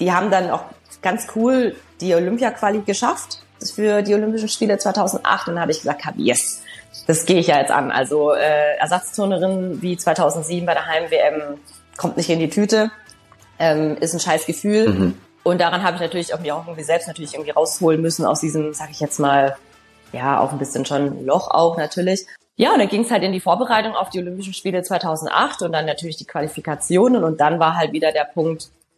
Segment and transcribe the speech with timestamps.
[0.00, 0.64] die haben dann auch
[1.02, 3.42] ganz cool die Olympia-Quali geschafft
[3.74, 5.48] für die Olympischen Spiele 2008.
[5.48, 6.62] Und dann habe ich gesagt, yes,
[7.06, 7.90] das gehe ich ja jetzt an.
[7.90, 11.58] Also äh, Ersatzturnerin wie 2007 bei der Heim-WM
[11.96, 12.90] kommt nicht in die Tüte,
[13.58, 14.88] ähm, ist ein scheiß Gefühl.
[14.88, 15.18] Mhm.
[15.42, 18.74] Und daran habe ich natürlich auch auch irgendwie selbst natürlich irgendwie rausholen müssen aus diesem,
[18.74, 19.56] sag ich jetzt mal,
[20.12, 22.26] ja, auch ein bisschen schon Loch auch natürlich.
[22.56, 25.72] Ja, und dann ging es halt in die Vorbereitung auf die Olympischen Spiele 2008 und
[25.72, 28.68] dann natürlich die Qualifikationen und dann war halt wieder der Punkt,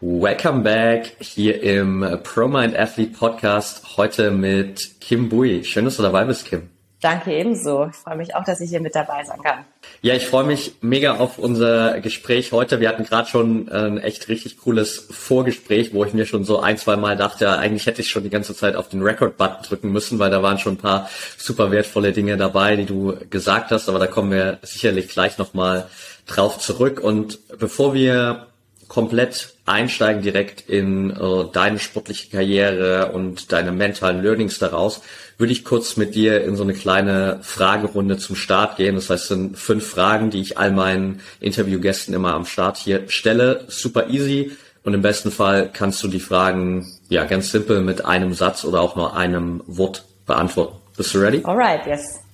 [0.00, 3.96] Welcome back hier im ProMind Athlete Podcast.
[3.96, 5.64] Heute mit Kim Bui.
[5.64, 6.70] Schön, dass du dabei bist, Kim.
[7.00, 7.88] Danke ebenso.
[7.90, 9.64] Ich freue mich auch, dass ich hier mit dabei sein kann.
[10.00, 12.78] Ja, ich freue mich mega auf unser Gespräch heute.
[12.78, 16.78] Wir hatten gerade schon ein echt richtig cooles Vorgespräch, wo ich mir schon so ein,
[16.78, 20.20] zwei Mal dachte, eigentlich hätte ich schon die ganze Zeit auf den Record-Button drücken müssen,
[20.20, 23.88] weil da waren schon ein paar super wertvolle Dinge dabei, die du gesagt hast.
[23.88, 25.88] Aber da kommen wir sicherlich gleich nochmal
[26.26, 27.00] drauf zurück.
[27.00, 28.47] Und bevor wir
[28.88, 35.02] komplett einsteigen direkt in äh, deine sportliche Karriere und deine mentalen Learnings daraus,
[35.36, 38.96] würde ich kurz mit dir in so eine kleine Fragerunde zum Start gehen.
[38.96, 43.08] Das heißt, es sind fünf Fragen, die ich all meinen Interviewgästen immer am Start hier
[43.08, 43.64] stelle.
[43.68, 44.52] Super easy.
[44.82, 48.80] Und im besten Fall kannst du die Fragen ja ganz simpel mit einem Satz oder
[48.80, 50.76] auch nur einem Wort beantworten.
[50.96, 51.42] Bist du ready?
[51.44, 52.27] Alright, yes.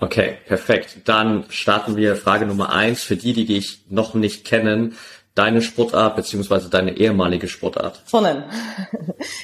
[0.00, 1.02] Okay, perfekt.
[1.04, 3.02] Dann starten wir Frage Nummer eins.
[3.02, 4.96] Für die, die dich noch nicht kennen,
[5.34, 8.02] deine Sportart beziehungsweise deine ehemalige Sportart.
[8.10, 8.44] Turnen.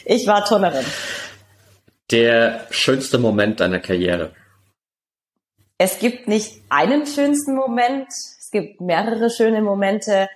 [0.04, 0.84] Ich war Turnerin.
[2.10, 4.32] Der schönste Moment deiner Karriere.
[5.76, 8.08] Es gibt nicht einen schönsten Moment.
[8.08, 10.28] Es gibt mehrere schöne Momente.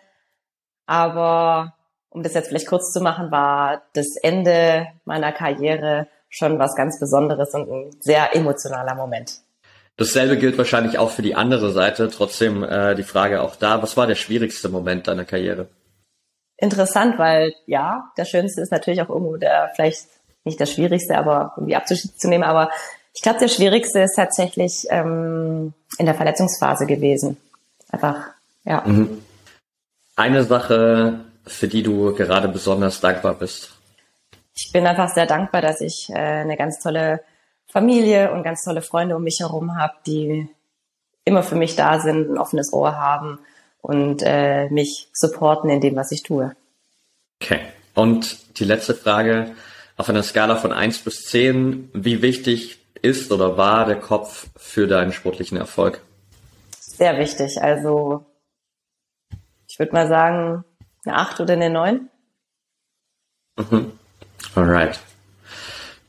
[0.87, 1.75] Aber
[2.11, 6.99] um das jetzt vielleicht kurz zu machen, war das Ende meiner Karriere schon was ganz
[6.99, 9.41] Besonderes und ein sehr emotionaler Moment.
[10.01, 12.09] Dasselbe gilt wahrscheinlich auch für die andere Seite.
[12.09, 15.69] Trotzdem äh, die Frage auch da, was war der schwierigste Moment deiner Karriere?
[16.57, 20.07] Interessant, weil ja, der schönste ist natürlich auch irgendwo der, vielleicht
[20.45, 22.49] nicht der schwierigste, aber irgendwie abzunehmen.
[22.49, 22.71] Aber
[23.13, 27.37] ich glaube, der schwierigste ist tatsächlich ähm, in der Verletzungsphase gewesen.
[27.91, 28.29] Einfach,
[28.65, 28.83] ja.
[28.87, 29.21] Mhm.
[30.17, 33.73] Eine Sache, für die du gerade besonders dankbar bist.
[34.55, 37.21] Ich bin einfach sehr dankbar, dass ich äh, eine ganz tolle
[37.71, 40.49] Familie und ganz tolle Freunde um mich herum habe, die
[41.25, 43.39] immer für mich da sind, ein offenes Ohr haben
[43.81, 46.55] und äh, mich supporten in dem, was ich tue.
[47.43, 47.61] Okay.
[47.95, 49.55] Und die letzte Frage,
[49.97, 54.87] auf einer Skala von eins bis zehn, wie wichtig ist oder war der Kopf für
[54.87, 56.01] deinen sportlichen Erfolg?
[56.79, 57.63] Sehr wichtig.
[57.63, 58.27] Also
[59.69, 60.65] ich würde mal sagen,
[61.05, 62.11] eine acht oder eine neun.
[63.57, 63.93] Mhm.
[64.55, 65.01] Alright.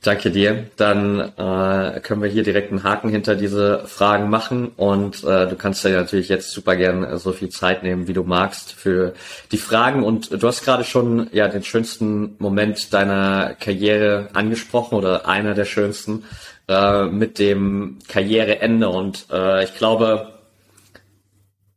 [0.03, 0.65] Danke dir.
[0.77, 5.55] Dann äh, können wir hier direkt einen Haken hinter diese Fragen machen und äh, du
[5.55, 9.13] kannst dir natürlich jetzt super gern so viel Zeit nehmen, wie du magst für
[9.51, 10.01] die Fragen.
[10.01, 15.65] Und du hast gerade schon ja den schönsten Moment deiner Karriere angesprochen oder einer der
[15.65, 16.23] schönsten
[16.67, 18.89] äh, mit dem Karriereende.
[18.89, 20.33] Und äh, ich glaube,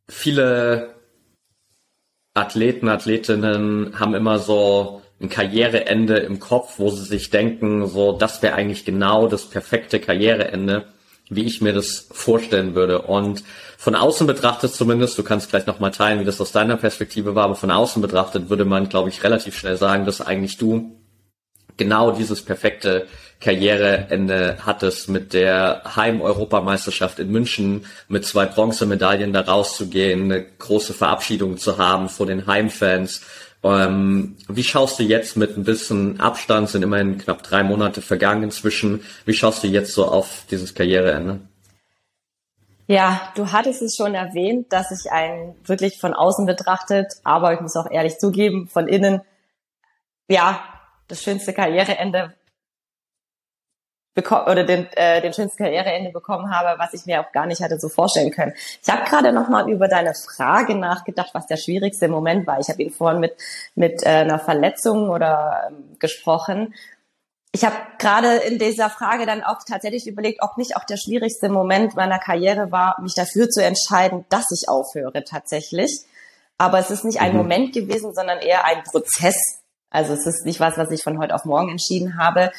[0.08, 0.94] viele
[2.32, 8.42] Athleten, Athletinnen haben immer so ein Karriereende im Kopf, wo sie sich denken, so, das
[8.42, 10.86] wäre eigentlich genau das perfekte Karriereende,
[11.28, 13.02] wie ich mir das vorstellen würde.
[13.02, 13.42] Und
[13.78, 17.44] von außen betrachtet zumindest, du kannst gleich nochmal teilen, wie das aus deiner Perspektive war,
[17.44, 21.00] aber von außen betrachtet würde man, glaube ich, relativ schnell sagen, dass eigentlich du
[21.76, 23.06] genau dieses perfekte
[23.40, 31.58] Karriereende hattest mit der Heim-Europameisterschaft in München, mit zwei Bronzemedaillen da rauszugehen, eine große Verabschiedung
[31.58, 33.22] zu haben vor den Heimfans,
[33.64, 38.44] ähm, wie schaust du jetzt mit ein bisschen Abstand, sind immerhin knapp drei Monate vergangen
[38.44, 41.40] inzwischen, wie schaust du jetzt so auf dieses Karriereende?
[42.86, 47.60] Ja, du hattest es schon erwähnt, dass ich einen wirklich von außen betrachtet, aber ich
[47.60, 49.22] muss auch ehrlich zugeben, von innen,
[50.28, 50.60] ja,
[51.08, 52.34] das schönste Karriereende
[54.14, 57.62] bekommen oder den, äh, den schönsten Karriereende bekommen habe, was ich mir auch gar nicht
[57.62, 58.52] hatte so vorstellen können.
[58.82, 62.60] Ich habe gerade noch mal über deine Frage nachgedacht, was der schwierigste Moment war.
[62.60, 63.34] Ich habe ihn vorhin mit
[63.74, 66.74] mit äh, einer Verletzung oder ähm, gesprochen.
[67.52, 71.48] Ich habe gerade in dieser Frage dann auch tatsächlich überlegt, ob nicht auch der schwierigste
[71.48, 76.04] Moment meiner Karriere war, mich dafür zu entscheiden, dass ich aufhöre tatsächlich.
[76.58, 77.38] Aber es ist nicht ein mhm.
[77.38, 79.36] Moment gewesen, sondern eher ein Prozess.
[79.90, 82.50] Also es ist nicht was, was ich von heute auf morgen entschieden habe,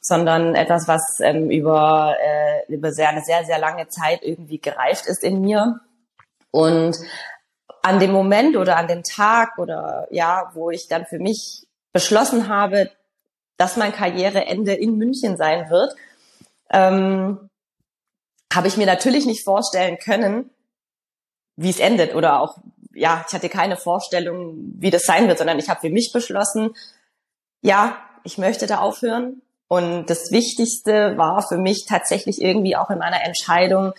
[0.00, 5.06] sondern etwas, was ähm, über, äh, über sehr, eine sehr, sehr lange Zeit irgendwie gereift
[5.06, 5.80] ist in mir.
[6.50, 6.96] Und
[7.82, 12.48] an dem Moment oder an dem Tag oder ja, wo ich dann für mich beschlossen
[12.48, 12.90] habe,
[13.56, 15.94] dass mein Karriereende in München sein wird,
[16.70, 17.50] ähm,
[18.52, 20.50] habe ich mir natürlich nicht vorstellen können,
[21.56, 22.58] wie es endet oder auch,
[22.94, 26.74] ja, ich hatte keine Vorstellung, wie das sein wird, sondern ich habe für mich beschlossen,
[27.60, 32.98] ja, ich möchte da aufhören und das Wichtigste war für mich tatsächlich irgendwie auch in
[32.98, 33.92] meiner Entscheidung,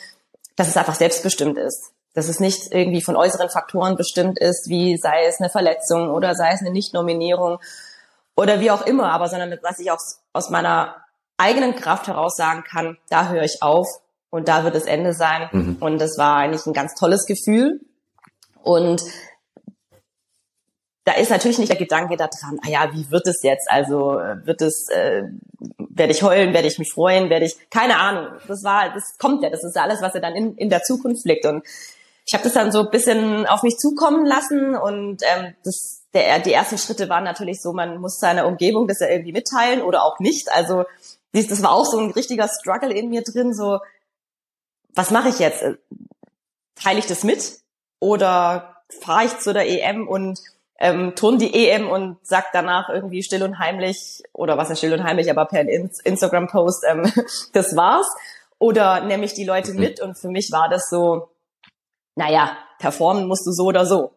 [0.57, 1.93] dass es einfach selbstbestimmt ist.
[2.13, 6.35] Dass es nicht irgendwie von äußeren Faktoren bestimmt ist, wie sei es eine Verletzung oder
[6.35, 7.59] sei es eine Nichtnominierung
[8.35, 9.97] oder wie auch immer, aber sondern dass ich auch
[10.33, 10.97] aus meiner
[11.37, 13.87] eigenen Kraft heraus sagen kann, da höre ich auf
[14.29, 15.47] und da wird das Ende sein.
[15.53, 15.77] Mhm.
[15.79, 17.79] Und das war eigentlich ein ganz tolles Gefühl.
[18.61, 19.01] Und
[21.11, 23.69] da ist natürlich nicht der Gedanke da dran, ah ja, wie wird es jetzt?
[23.69, 25.23] Also äh, wird es, äh,
[25.77, 28.27] werde ich heulen, werde ich mich freuen, werde ich, keine Ahnung.
[28.47, 31.25] Das war, das kommt ja, das ist alles, was ja dann in, in der Zukunft
[31.25, 31.45] liegt.
[31.45, 31.65] Und
[32.25, 36.39] ich habe das dann so ein bisschen auf mich zukommen lassen und ähm, das, der,
[36.39, 40.03] die ersten Schritte waren natürlich so, man muss seiner Umgebung das ja irgendwie mitteilen oder
[40.03, 40.49] auch nicht.
[40.53, 40.85] Also
[41.33, 43.79] das war auch so ein richtiger Struggle in mir drin, so,
[44.95, 45.63] was mache ich jetzt?
[46.75, 47.59] Teile ich das mit?
[47.99, 50.39] Oder fahre ich zu der EM und
[50.81, 54.93] ähm, turn die EM und sagt danach irgendwie still und heimlich, oder was ist still
[54.93, 57.03] und heimlich, aber per Instagram-Post, ähm,
[57.53, 58.07] das war's.
[58.57, 61.29] Oder nehme ich die Leute mit und für mich war das so,
[62.15, 64.13] naja, performen musst du so oder so.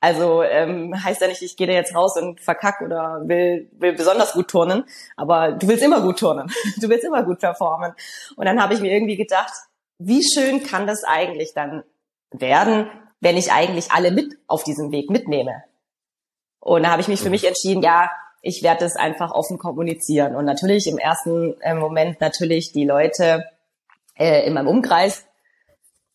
[0.00, 3.94] Also ähm, heißt ja nicht, ich gehe da jetzt raus und verkack oder will, will
[3.94, 4.84] besonders gut turnen,
[5.16, 6.48] aber du willst immer gut turnen.
[6.80, 7.92] Du willst immer gut performen.
[8.36, 9.52] Und dann habe ich mir irgendwie gedacht,
[9.98, 11.82] wie schön kann das eigentlich dann
[12.30, 12.88] werden,
[13.20, 15.64] wenn ich eigentlich alle mit auf diesem Weg mitnehme.
[16.64, 20.34] Und da habe ich mich für mich entschieden, ja, ich werde es einfach offen kommunizieren.
[20.34, 23.44] Und natürlich im ersten äh, Moment natürlich die Leute
[24.18, 25.26] äh, in meinem Umkreis,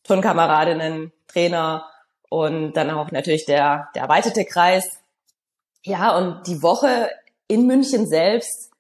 [0.04, 1.86] Turnkameradinnen, Trainer
[2.30, 5.00] und dann auch natürlich der, der erweiterte Kreis.
[5.84, 7.12] Ja, und die Woche
[7.48, 8.72] in München selbst,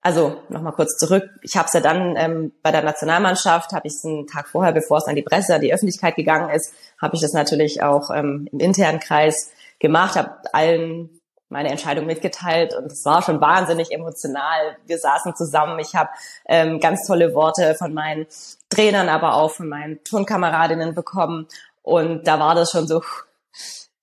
[0.00, 3.92] also nochmal kurz zurück, ich habe es ja dann ähm, bei der Nationalmannschaft, habe ich
[3.94, 7.14] es einen Tag vorher, bevor es an die Presse, an die Öffentlichkeit gegangen ist, habe
[7.14, 12.92] ich das natürlich auch ähm, im internen Kreis gemacht, habe allen meine Entscheidung mitgeteilt und
[12.92, 14.76] es war schon wahnsinnig emotional.
[14.86, 16.10] Wir saßen zusammen, ich habe
[16.46, 18.28] ähm, ganz tolle Worte von meinen
[18.68, 21.48] Trainern, aber auch von meinen Turnkameradinnen bekommen
[21.82, 23.02] und da war das schon so,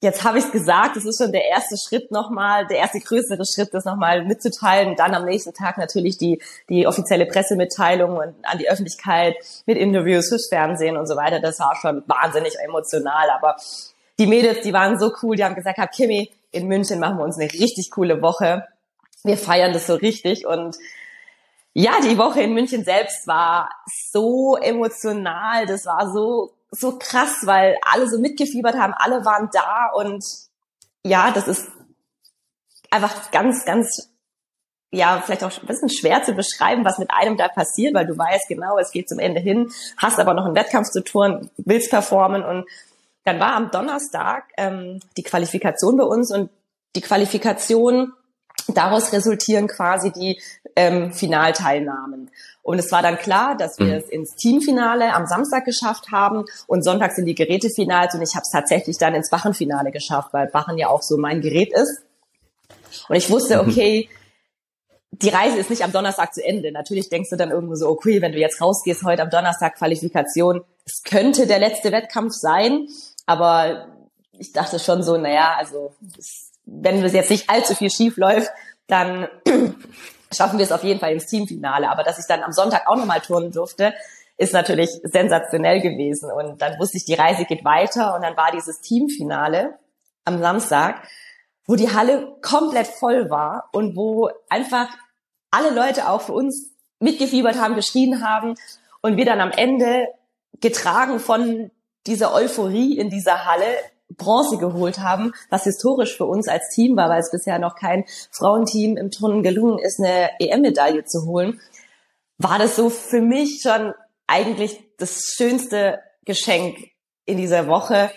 [0.01, 3.45] jetzt habe ich es gesagt, das ist schon der erste Schritt nochmal, der erste größere
[3.45, 4.95] Schritt, das nochmal mitzuteilen.
[4.95, 9.35] Dann am nächsten Tag natürlich die, die offizielle Pressemitteilung und an die Öffentlichkeit
[9.65, 11.39] mit Interviews fürs Fernsehen und so weiter.
[11.39, 13.55] Das war schon wahnsinnig emotional, aber
[14.19, 17.23] die Mädels, die waren so cool, die haben gesagt, hab Kimi, in München machen wir
[17.23, 18.65] uns eine richtig coole Woche.
[19.23, 20.77] Wir feiern das so richtig und
[21.73, 23.69] ja, die Woche in München selbst war
[24.11, 29.89] so emotional, das war so so krass, weil alle so mitgefiebert haben, alle waren da
[29.95, 30.23] und
[31.03, 31.67] ja, das ist
[32.89, 34.09] einfach ganz, ganz,
[34.91, 38.17] ja, vielleicht auch ein bisschen schwer zu beschreiben, was mit einem da passiert, weil du
[38.17, 41.89] weißt genau, es geht zum Ende hin, hast aber noch einen Wettkampf zu tun, willst
[41.89, 42.65] performen und
[43.27, 46.49] dann war am Donnerstag ähm, die Qualifikation bei uns und
[46.95, 48.13] die Qualifikation,
[48.69, 50.41] daraus resultieren quasi die
[50.75, 52.31] ähm, Finalteilnahmen.
[52.63, 53.93] Und es war dann klar, dass wir mhm.
[53.93, 58.43] es ins Teamfinale am Samstag geschafft haben und Sonntag sind die Gerätefinals und ich habe
[58.43, 62.03] es tatsächlich dann ins Bachenfinale geschafft, weil Bachen ja auch so mein Gerät ist.
[63.09, 63.69] Und ich wusste, mhm.
[63.69, 64.09] okay,
[65.11, 66.71] die Reise ist nicht am Donnerstag zu Ende.
[66.71, 70.63] Natürlich denkst du dann irgendwo so, okay, wenn du jetzt rausgehst, heute am Donnerstag Qualifikation,
[70.85, 72.87] es könnte der letzte Wettkampf sein.
[73.27, 73.89] Aber
[74.31, 75.93] ich dachte schon so, naja, also
[76.65, 78.49] wenn es jetzt nicht allzu viel schief läuft,
[78.87, 79.27] dann
[80.33, 81.89] schaffen wir es auf jeden Fall ins Teamfinale.
[81.89, 83.93] Aber dass ich dann am Sonntag auch nochmal turnen durfte,
[84.37, 86.31] ist natürlich sensationell gewesen.
[86.31, 88.15] Und dann wusste ich, die Reise geht weiter.
[88.15, 89.77] Und dann war dieses Teamfinale
[90.25, 91.03] am Samstag,
[91.65, 94.87] wo die Halle komplett voll war und wo einfach
[95.51, 98.55] alle Leute auch für uns mitgefiebert haben, geschrien haben
[99.01, 100.07] und wir dann am Ende
[100.59, 101.71] getragen von
[102.07, 103.65] diese Euphorie in dieser Halle
[104.09, 108.05] Bronze geholt haben, was historisch für uns als Team war, weil es bisher noch kein
[108.31, 111.59] Frauenteam im Turnen gelungen ist, eine EM-Medaille zu holen.
[112.37, 113.93] war das so für mich schon
[114.27, 116.77] eigentlich das schönste Geschenk
[117.25, 118.11] in dieser Woche,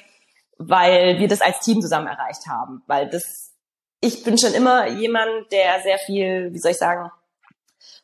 [0.59, 2.83] weil wir das als Team zusammen erreicht haben.
[2.87, 3.53] Weil das,
[4.01, 7.11] ich bin schon immer jemand, der sehr viel, wie soll ich sagen,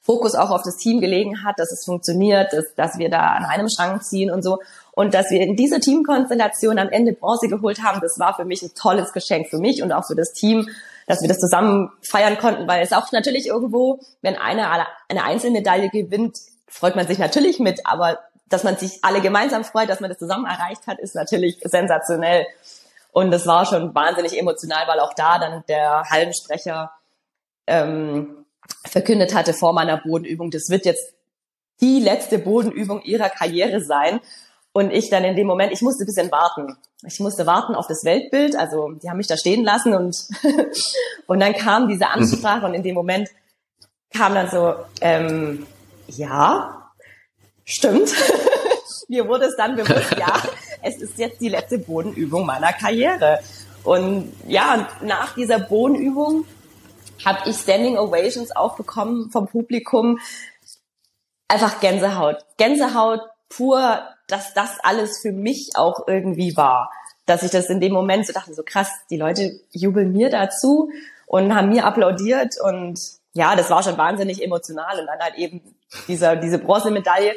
[0.00, 3.44] Fokus auch auf das Team gelegen hat, dass es funktioniert, dass, dass wir da an
[3.44, 4.58] einem Strang ziehen und so.
[4.96, 8.62] Und dass wir in dieser Teamkonstellation am Ende Bronze geholt haben, das war für mich
[8.62, 10.70] ein tolles Geschenk für mich und auch für das Team,
[11.06, 15.90] dass wir das zusammen feiern konnten, weil es auch natürlich irgendwo, wenn einer eine Einzelmedaille
[15.90, 20.08] gewinnt, freut man sich natürlich mit, aber dass man sich alle gemeinsam freut, dass man
[20.08, 22.46] das zusammen erreicht hat, ist natürlich sensationell.
[23.12, 26.90] Und es war schon wahnsinnig emotional, weil auch da dann der Hallensprecher
[27.66, 28.46] ähm,
[28.86, 31.12] verkündet hatte vor meiner Bodenübung, das wird jetzt
[31.82, 34.20] die letzte Bodenübung ihrer Karriere sein.
[34.76, 36.76] Und ich dann in dem Moment, ich musste ein bisschen warten.
[37.06, 38.56] Ich musste warten auf das Weltbild.
[38.56, 40.14] Also die haben mich da stehen lassen und,
[41.26, 43.30] und dann kam diese Ansprache und in dem Moment
[44.12, 45.66] kam dann so, ähm,
[46.08, 46.92] ja,
[47.64, 48.12] stimmt.
[49.08, 50.42] Mir wurde es dann bewusst, ja,
[50.82, 53.40] es ist jetzt die letzte Bodenübung meiner Karriere.
[53.82, 56.44] Und ja, nach dieser Bodenübung
[57.24, 60.18] habe ich Standing Ovations auch bekommen vom Publikum.
[61.48, 62.44] Einfach Gänsehaut.
[62.58, 66.90] Gänsehaut pur, dass das alles für mich auch irgendwie war.
[67.26, 70.90] Dass ich das in dem Moment so dachte, so krass, die Leute jubeln mir dazu
[71.26, 73.00] und haben mir applaudiert und
[73.32, 75.60] ja, das war schon wahnsinnig emotional und dann halt eben
[76.08, 77.34] dieser, diese Bronzemedaille.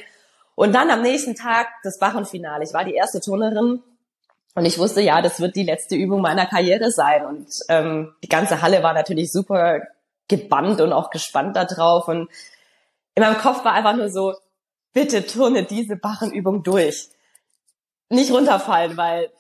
[0.56, 2.64] Und dann am nächsten Tag das Bachenfinale.
[2.64, 3.82] Ich war die erste Turnerin
[4.56, 7.26] und ich wusste, ja, das wird die letzte Übung meiner Karriere sein.
[7.26, 9.82] Und ähm, die ganze Halle war natürlich super
[10.28, 12.08] gebannt und auch gespannt da drauf.
[12.08, 12.30] Und
[13.16, 14.36] in meinem Kopf war einfach nur so,
[14.94, 17.10] bitte turne diese Bachenübung durch.
[18.10, 19.32] Nicht runterfallen, weil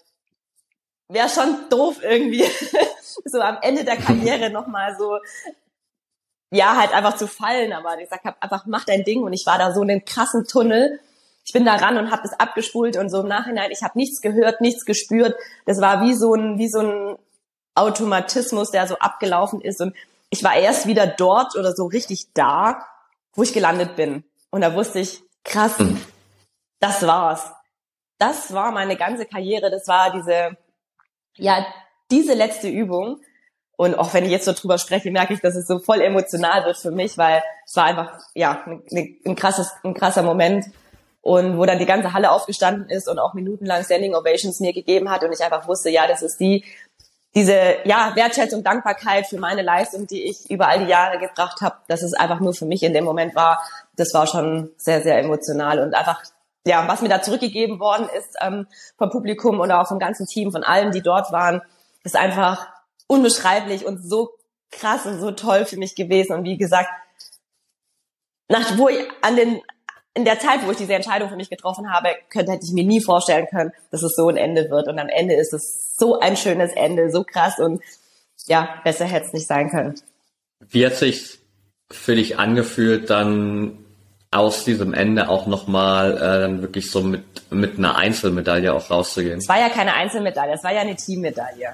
[1.07, 2.45] wäre schon doof irgendwie,
[3.25, 5.17] so am Ende der Karriere nochmal so,
[6.51, 7.73] ja, halt einfach zu fallen.
[7.73, 9.23] Aber ich sag, einfach mach dein Ding.
[9.23, 10.99] Und ich war da so in einem krassen Tunnel
[11.49, 14.21] ich bin da ran und habe das abgespult und so im Nachhinein, ich habe nichts
[14.21, 15.35] gehört, nichts gespürt.
[15.65, 17.17] Das war wie so ein, wie so ein
[17.73, 19.81] Automatismus, der so abgelaufen ist.
[19.81, 19.95] Und
[20.29, 22.85] ich war erst wieder dort oder so richtig da,
[23.33, 24.23] wo ich gelandet bin.
[24.51, 26.01] Und da wusste ich, krass, mhm.
[26.79, 27.51] das war's.
[28.17, 29.71] Das war meine ganze Karriere.
[29.71, 30.57] Das war diese,
[31.37, 31.65] ja,
[32.11, 33.21] diese letzte Übung.
[33.77, 36.65] Und auch wenn ich jetzt so drüber spreche, merke ich, dass es so voll emotional
[36.65, 40.65] wird für mich, weil es war einfach, ja, ein, ein krasses, ein krasser Moment
[41.21, 45.09] und wo dann die ganze Halle aufgestanden ist und auch minutenlang Standing Ovations mir gegeben
[45.09, 46.65] hat und ich einfach wusste, ja, das ist die
[47.35, 51.77] diese ja Wertschätzung, Dankbarkeit für meine Leistung, die ich über all die Jahre gebracht habe,
[51.87, 53.61] dass es einfach nur für mich in dem Moment war,
[53.95, 56.23] das war schon sehr sehr emotional und einfach
[56.65, 58.67] ja, was mir da zurückgegeben worden ist ähm,
[58.97, 61.61] vom Publikum und auch vom ganzen Team, von allen, die dort waren,
[62.03, 62.67] ist einfach
[63.07, 64.31] unbeschreiblich und so
[64.71, 66.33] krass und so toll für mich gewesen.
[66.33, 66.89] Und wie gesagt,
[68.47, 69.61] nach, wo ich an den
[70.19, 72.83] in der Zeit, wo ich diese Entscheidung für mich getroffen habe, könnte hätte ich mir
[72.83, 74.87] nie vorstellen können, dass es so ein Ende wird.
[74.87, 77.81] Und am Ende ist es so ein schönes Ende, so krass und
[78.45, 79.95] ja, besser hätte es nicht sein können.
[80.69, 81.39] Wie hat sich
[81.89, 83.77] für dich angefühlt, dann
[84.31, 89.39] aus diesem Ende auch nochmal äh, dann wirklich so mit, mit einer Einzelmedaille auch rauszugehen?
[89.39, 91.69] Es war ja keine Einzelmedaille, es war ja eine Teammedaille.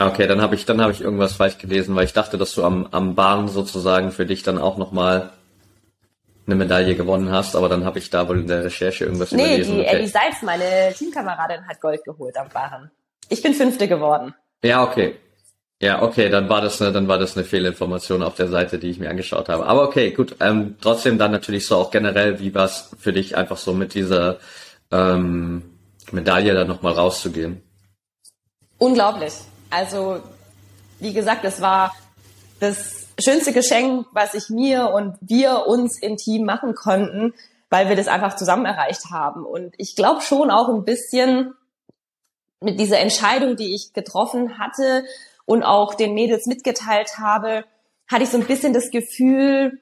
[0.00, 2.64] Okay, dann habe ich dann habe ich irgendwas falsch gelesen, weil ich dachte, dass du
[2.64, 5.30] am, am Bahn sozusagen für dich dann auch nochmal
[6.48, 9.44] eine Medaille gewonnen hast, aber dann habe ich da wohl in der Recherche irgendwas nee,
[9.44, 9.76] überlesen.
[9.76, 9.96] Nee, die okay.
[9.96, 12.90] Ellie Seitz, meine Teamkameradin, hat Gold geholt am Fahren.
[13.28, 14.34] Ich bin Fünfte geworden.
[14.64, 15.16] Ja, okay.
[15.80, 18.88] Ja, okay, dann war das eine, dann war das eine Fehlinformation auf der Seite, die
[18.88, 19.66] ich mir angeschaut habe.
[19.66, 20.36] Aber okay, gut.
[20.40, 23.94] Ähm, trotzdem dann natürlich so auch generell, wie war es für dich einfach so mit
[23.94, 24.38] dieser
[24.90, 25.78] ähm,
[26.10, 27.62] Medaille dann nochmal rauszugehen?
[28.78, 29.34] Unglaublich.
[29.70, 30.20] Also,
[30.98, 31.94] wie gesagt, es war
[32.58, 37.34] das schönste Geschenk, was ich mir und wir uns im Team machen konnten,
[37.70, 39.44] weil wir das einfach zusammen erreicht haben.
[39.44, 41.54] Und ich glaube schon auch ein bisschen
[42.60, 45.04] mit dieser Entscheidung, die ich getroffen hatte
[45.44, 47.64] und auch den Mädels mitgeteilt habe,
[48.08, 49.80] hatte ich so ein bisschen das Gefühl,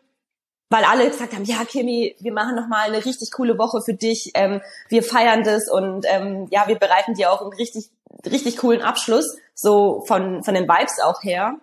[0.69, 3.95] weil alle gesagt haben, ja, Kimi, wir machen noch mal eine richtig coole Woche für
[3.95, 7.89] dich, ähm, wir feiern das und ähm, ja, wir bereiten dir auch einen richtig,
[8.25, 11.59] richtig coolen Abschluss, so von, von den Vibes auch her.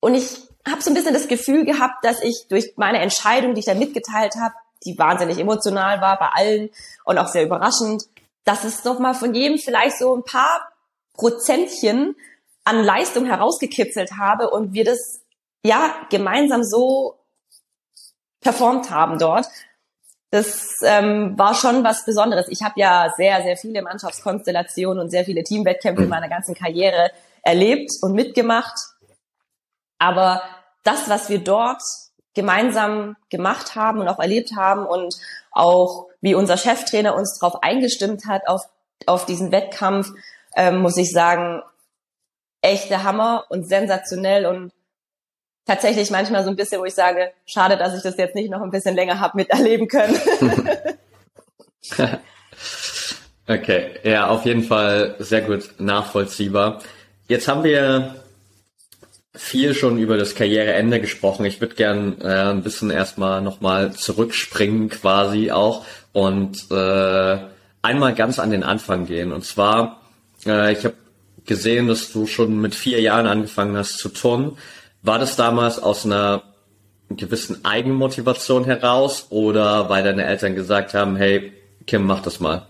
[0.00, 0.36] Und ich
[0.66, 3.74] habe so ein bisschen das Gefühl gehabt, dass ich durch meine Entscheidung, die ich da
[3.74, 6.70] mitgeteilt habe, die wahnsinnig emotional war bei allen
[7.04, 8.04] und auch sehr überraschend,
[8.44, 10.72] dass es doch mal von jedem vielleicht so ein paar
[11.14, 12.16] Prozentchen
[12.64, 15.20] an Leistung herausgekitzelt habe und wir das
[15.64, 17.18] ja gemeinsam so
[18.40, 19.46] performt haben dort.
[20.30, 22.48] Das ähm, war schon was Besonderes.
[22.48, 26.10] Ich habe ja sehr, sehr viele Mannschaftskonstellationen und sehr viele Teamwettkämpfe in mhm.
[26.10, 27.10] meiner ganzen Karriere
[27.42, 28.78] erlebt und mitgemacht.
[29.98, 30.42] Aber
[30.84, 31.82] das, was wir dort
[32.34, 35.14] gemeinsam gemacht haben und auch erlebt haben und
[35.50, 38.62] auch wie unser Cheftrainer uns darauf eingestimmt hat auf,
[39.06, 40.08] auf diesen Wettkampf,
[40.54, 41.62] ähm, muss ich sagen,
[42.62, 44.72] echter Hammer und sensationell und
[45.66, 48.62] tatsächlich manchmal so ein bisschen, wo ich sage, schade, dass ich das jetzt nicht noch
[48.62, 50.18] ein bisschen länger habe miterleben können.
[53.48, 56.80] okay, ja, auf jeden Fall sehr gut nachvollziehbar.
[57.28, 58.16] Jetzt haben wir
[59.38, 61.46] viel schon über das Karriereende gesprochen.
[61.46, 67.38] Ich würde gern äh, ein bisschen erstmal nochmal zurückspringen quasi auch und äh,
[67.80, 69.32] einmal ganz an den Anfang gehen.
[69.32, 70.00] Und zwar,
[70.44, 70.96] äh, ich habe
[71.46, 74.58] gesehen, dass du schon mit vier Jahren angefangen hast zu turnen.
[75.02, 76.42] War das damals aus einer
[77.08, 81.52] gewissen Eigenmotivation heraus oder weil deine Eltern gesagt haben, hey,
[81.86, 82.66] Kim, mach das mal?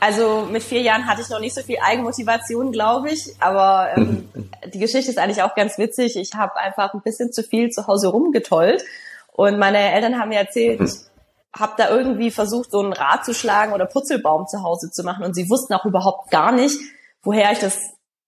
[0.00, 3.34] Also mit vier Jahren hatte ich noch nicht so viel Eigenmotivation, glaube ich.
[3.40, 4.28] Aber ähm,
[4.72, 6.16] die Geschichte ist eigentlich auch ganz witzig.
[6.16, 8.84] Ich habe einfach ein bisschen zu viel zu Hause rumgetollt.
[9.32, 13.34] Und meine Eltern haben mir erzählt, ich habe da irgendwie versucht, so ein Rad zu
[13.34, 15.24] schlagen oder Putzelbaum zu Hause zu machen.
[15.24, 16.78] Und sie wussten auch überhaupt gar nicht,
[17.22, 17.78] woher ich das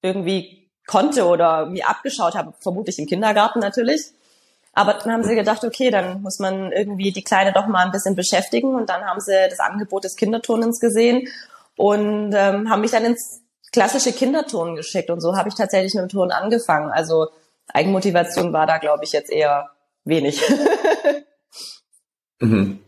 [0.02, 2.54] irgendwie konnte oder mir abgeschaut habe.
[2.60, 4.10] Vermutlich im Kindergarten natürlich.
[4.72, 7.92] Aber dann haben sie gedacht, okay, dann muss man irgendwie die Kleine doch mal ein
[7.92, 8.74] bisschen beschäftigen.
[8.74, 11.28] Und dann haben sie das Angebot des Kinderturnens gesehen
[11.80, 13.40] und ähm, haben mich dann ins
[13.72, 16.90] klassische Kinderturnen geschickt und so habe ich tatsächlich mit dem Turnen angefangen.
[16.90, 17.28] Also
[17.72, 19.70] Eigenmotivation war da, glaube ich, jetzt eher
[20.04, 20.42] wenig.
[22.40, 22.80] mhm.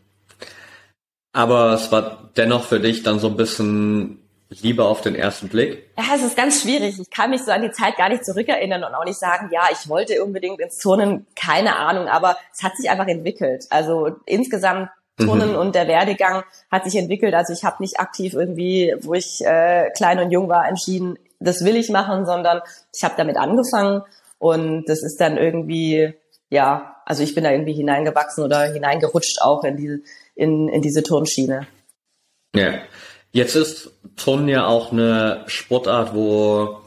[1.32, 5.90] Aber es war dennoch für dich dann so ein bisschen lieber auf den ersten Blick?
[5.96, 7.00] Ja, es ist ganz schwierig.
[7.00, 9.62] Ich kann mich so an die Zeit gar nicht zurückerinnern und auch nicht sagen, ja,
[9.72, 13.64] ich wollte unbedingt ins Turnen, keine Ahnung, aber es hat sich einfach entwickelt.
[13.70, 15.56] Also insgesamt mhm.
[15.56, 17.34] und der Werdegang hat sich entwickelt.
[17.34, 21.64] Also ich habe nicht aktiv irgendwie, wo ich äh, klein und jung war, entschieden, das
[21.64, 22.60] will ich machen, sondern
[22.94, 24.02] ich habe damit angefangen
[24.38, 26.14] und das ist dann irgendwie,
[26.50, 30.00] ja, also ich bin da irgendwie hineingewachsen oder hineingerutscht auch in diese,
[30.34, 31.66] in, in diese Turnschiene.
[32.54, 32.74] Ja,
[33.32, 36.78] jetzt ist Turnen ja auch eine Sportart, wo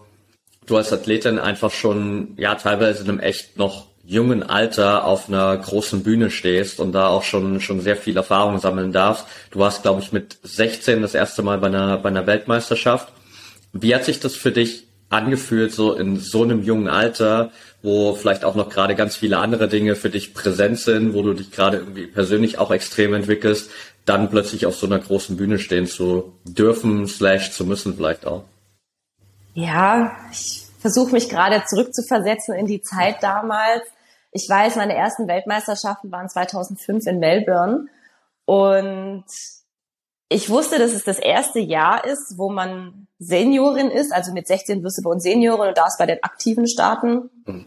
[0.66, 5.58] du als Athletin einfach schon, ja, teilweise in einem echt noch jungen Alter auf einer
[5.58, 9.26] großen Bühne stehst und da auch schon schon sehr viel Erfahrung sammeln darfst.
[9.52, 13.12] Du warst, glaube ich, mit 16 das erste Mal bei einer bei einer Weltmeisterschaft.
[13.74, 18.44] Wie hat sich das für dich angefühlt, so in so einem jungen Alter, wo vielleicht
[18.44, 21.78] auch noch gerade ganz viele andere Dinge für dich präsent sind, wo du dich gerade
[21.78, 23.70] irgendwie persönlich auch extrem entwickelst,
[24.06, 28.44] dann plötzlich auf so einer großen Bühne stehen zu dürfen, slash zu müssen vielleicht auch?
[29.54, 33.82] Ja, ich versuche mich gerade zurückzuversetzen in die Zeit damals.
[34.30, 37.88] Ich weiß, meine ersten Weltmeisterschaften waren 2005 in Melbourne
[38.46, 39.26] und
[40.30, 44.14] ich wusste, dass es das erste Jahr ist, wo man Seniorin ist.
[44.14, 47.32] Also mit 16 wirst du bei uns Seniorin und darfst bei den Aktiven starten.
[47.46, 47.66] Mhm.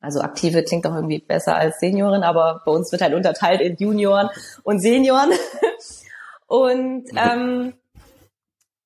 [0.00, 3.74] Also Aktive klingt doch irgendwie besser als Seniorin, aber bei uns wird halt unterteilt in
[3.78, 4.30] Junioren
[4.62, 5.32] und Senioren.
[6.46, 7.16] Und mhm.
[7.16, 7.74] ähm,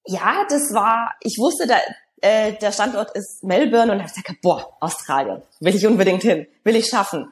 [0.07, 1.77] ja, das war, ich wusste, da,
[2.25, 6.75] äh, der Standort ist Melbourne und habe gesagt, boah, Australien, will ich unbedingt hin, will
[6.75, 7.31] ich schaffen.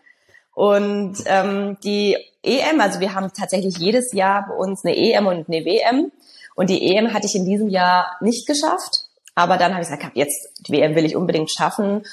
[0.52, 5.48] Und ähm, die EM, also wir haben tatsächlich jedes Jahr bei uns eine EM und
[5.48, 6.12] eine WM.
[6.54, 9.06] Und die EM hatte ich in diesem Jahr nicht geschafft.
[9.34, 12.04] Aber dann habe ich gesagt, jetzt die WM will ich unbedingt schaffen.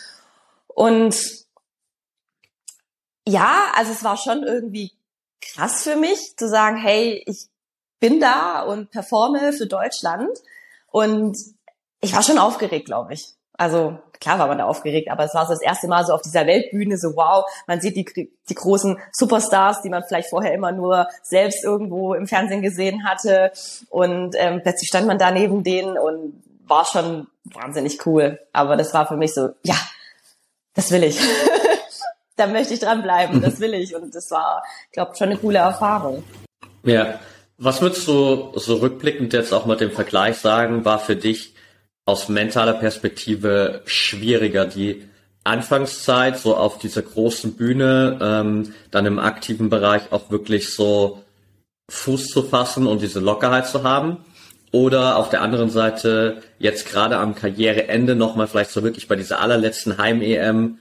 [0.67, 1.17] Und
[3.27, 4.93] ja, also es war schon irgendwie
[5.41, 7.47] krass für mich zu sagen, hey, ich
[7.99, 10.29] bin da und performe für Deutschland.
[10.87, 11.37] Und
[12.01, 13.33] ich war schon aufgeregt, glaube ich.
[13.59, 16.21] Also klar war man da aufgeregt, aber es war so das erste Mal so auf
[16.21, 20.71] dieser Weltbühne, so wow, man sieht die, die großen Superstars, die man vielleicht vorher immer
[20.71, 23.51] nur selbst irgendwo im Fernsehen gesehen hatte.
[23.89, 28.39] Und ähm, plötzlich stand man da neben denen und war schon wahnsinnig cool.
[28.53, 29.75] Aber das war für mich so, ja,
[30.73, 31.19] das will ich.
[32.37, 33.93] da möchte ich dranbleiben, das will ich.
[33.93, 36.23] Und das war, glaube schon eine coole Erfahrung.
[36.83, 37.19] Ja.
[37.61, 41.55] Was würdest du so rückblickend jetzt auch mit dem Vergleich sagen, war für dich
[42.09, 45.03] aus mentaler Perspektive schwieriger, die
[45.43, 51.23] Anfangszeit so auf dieser großen Bühne, ähm, dann im aktiven Bereich auch wirklich so
[51.89, 54.17] Fuß zu fassen und diese Lockerheit zu haben?
[54.71, 59.41] Oder auf der anderen Seite jetzt gerade am Karriereende nochmal vielleicht so wirklich bei dieser
[59.41, 60.77] allerletzten Heim-EM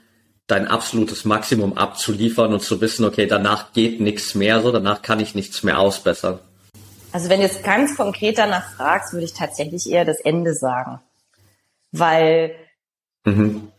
[0.46, 5.20] dein absolutes Maximum abzuliefern und zu wissen, okay, danach geht nichts mehr so, danach kann
[5.20, 6.38] ich nichts mehr ausbessern?
[7.12, 11.00] Also wenn du jetzt ganz konkret danach fragst, würde ich tatsächlich eher das Ende sagen
[11.92, 12.54] weil
[13.24, 13.72] mhm.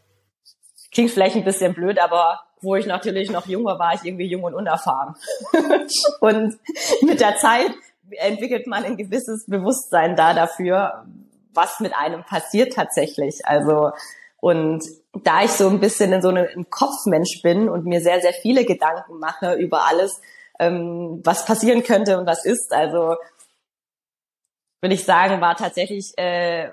[0.91, 4.27] klingt vielleicht ein bisschen blöd, aber wo ich natürlich noch jung war, war ich irgendwie
[4.27, 5.15] jung und unerfahren.
[6.19, 6.59] und
[7.01, 7.71] mit der Zeit
[8.11, 11.05] entwickelt man ein gewisses Bewusstsein da dafür,
[11.53, 13.45] was mit einem passiert tatsächlich.
[13.45, 13.91] Also
[14.41, 18.33] Und da ich so ein bisschen in so einem Kopfmensch bin und mir sehr, sehr
[18.33, 20.21] viele Gedanken mache über alles,
[20.59, 23.15] ähm, was passieren könnte und was ist, also
[24.81, 26.69] würde ich sagen, war tatsächlich äh,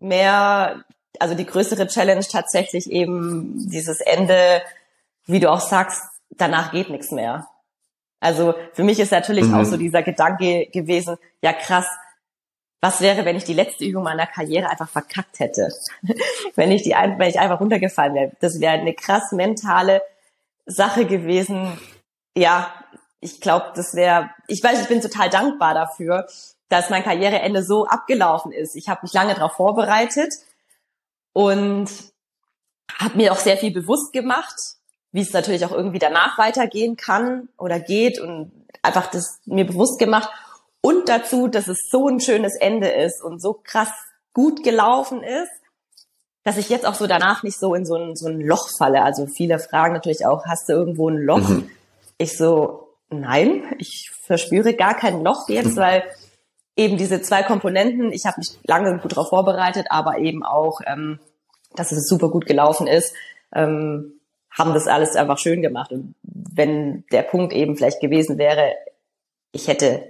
[0.00, 0.84] mehr,
[1.18, 4.62] also die größere Challenge tatsächlich eben dieses Ende,
[5.26, 7.48] wie du auch sagst, danach geht nichts mehr.
[8.20, 9.54] Also für mich ist natürlich mhm.
[9.54, 11.86] auch so dieser Gedanke gewesen, ja krass,
[12.82, 15.68] was wäre, wenn ich die letzte Übung meiner Karriere einfach verkackt hätte?
[16.54, 18.32] wenn ich die, wenn ich einfach runtergefallen wäre.
[18.40, 20.02] Das wäre eine krass mentale
[20.64, 21.78] Sache gewesen.
[22.34, 22.72] Ja,
[23.20, 26.26] ich glaube, das wäre, ich weiß, ich bin total dankbar dafür,
[26.70, 28.76] dass mein Karriereende so abgelaufen ist.
[28.76, 30.32] Ich habe mich lange darauf vorbereitet
[31.32, 31.90] und
[32.98, 34.54] habe mir auch sehr viel bewusst gemacht,
[35.12, 38.52] wie es natürlich auch irgendwie danach weitergehen kann oder geht und
[38.82, 40.30] einfach das mir bewusst gemacht
[40.80, 43.90] und dazu, dass es so ein schönes Ende ist und so krass
[44.32, 45.50] gut gelaufen ist,
[46.44, 49.02] dass ich jetzt auch so danach nicht so in so ein, so ein Loch falle.
[49.02, 51.48] Also viele fragen natürlich auch, hast du irgendwo ein Loch?
[51.48, 51.68] Mhm.
[52.16, 56.04] Ich so, nein, ich verspüre gar kein Loch jetzt, weil
[56.76, 61.18] eben diese zwei Komponenten, ich habe mich lange gut darauf vorbereitet, aber eben auch, ähm,
[61.74, 63.14] dass es super gut gelaufen ist,
[63.54, 65.92] ähm, haben das alles einfach schön gemacht.
[65.92, 68.72] Und wenn der Punkt eben vielleicht gewesen wäre,
[69.52, 70.02] ich hätte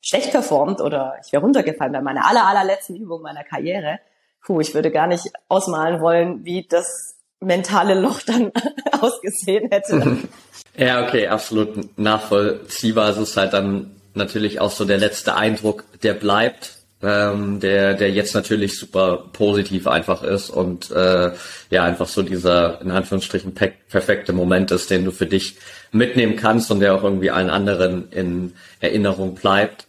[0.00, 4.00] schlecht performt oder ich wäre runtergefallen bei meiner aller, allerletzten Übung meiner Karriere,
[4.44, 8.52] puh, ich würde gar nicht ausmalen wollen, wie das mentale Loch dann
[9.00, 10.18] ausgesehen hätte.
[10.76, 13.10] Ja, okay, absolut nachvollziehbar.
[13.10, 18.10] Es ist halt dann natürlich auch so der letzte Eindruck, der bleibt, ähm, der, der
[18.10, 21.32] jetzt natürlich super positiv einfach ist und äh,
[21.70, 25.56] ja, einfach so dieser in Anführungsstrichen pe perfekte Moment ist, den du für dich
[25.92, 29.86] mitnehmen kannst und der auch irgendwie allen anderen in Erinnerung bleibt.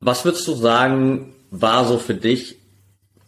[0.00, 2.58] Was würdest du sagen, war so für dich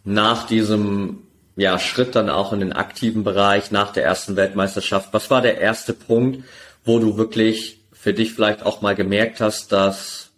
[0.03, 1.23] nach diesem
[1.55, 5.09] ja, Schritt dann auch in den aktiven Bereich, nach der ersten Weltmeisterschaft?
[5.11, 6.43] Was war der erste Punkt,
[6.85, 10.31] wo du wirklich für dich vielleicht auch mal gemerkt hast, dass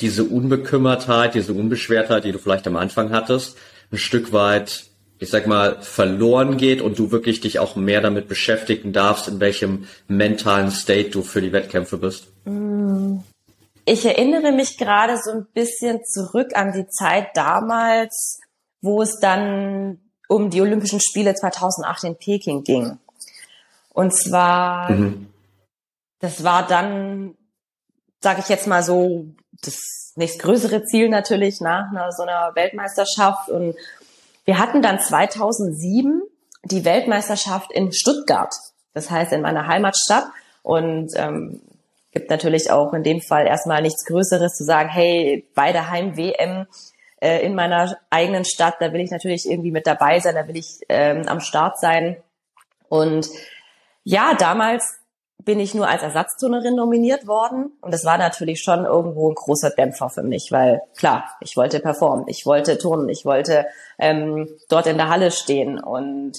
[0.00, 3.58] diese Unbekümmertheit, diese Unbeschwertheit, die du vielleicht am Anfang hattest,
[3.92, 4.86] ein Stück weit,
[5.18, 9.38] ich sag mal, verloren geht und du wirklich dich auch mehr damit beschäftigen darfst, in
[9.38, 12.28] welchem mentalen State du für die Wettkämpfe bist?
[13.84, 18.40] Ich erinnere mich gerade so ein bisschen zurück an die Zeit damals,
[18.80, 22.98] wo es dann um die Olympischen Spiele 2008 in Peking ging.
[23.92, 25.26] Und zwar mhm
[26.20, 27.36] das war dann,
[28.20, 29.26] sage ich jetzt mal so,
[29.62, 33.48] das nächstgrößere Ziel natürlich nach einer, so einer Weltmeisterschaft.
[33.48, 33.76] Und
[34.44, 36.22] wir hatten dann 2007
[36.64, 38.52] die Weltmeisterschaft in Stuttgart,
[38.94, 40.26] das heißt in meiner Heimatstadt.
[40.62, 41.62] Und ähm,
[42.12, 46.66] gibt natürlich auch in dem Fall erstmal nichts Größeres zu sagen, hey, bei der Heim-WM
[47.20, 50.56] äh, in meiner eigenen Stadt, da will ich natürlich irgendwie mit dabei sein, da will
[50.56, 52.16] ich ähm, am Start sein.
[52.88, 53.28] Und
[54.04, 54.98] ja, damals
[55.48, 57.72] bin ich nur als Ersatzturnerin nominiert worden.
[57.80, 61.80] Und das war natürlich schon irgendwo ein großer Dämpfer für mich, weil klar, ich wollte
[61.80, 63.64] performen, ich wollte turnen, ich wollte
[63.98, 65.80] ähm, dort in der Halle stehen.
[65.82, 66.32] Und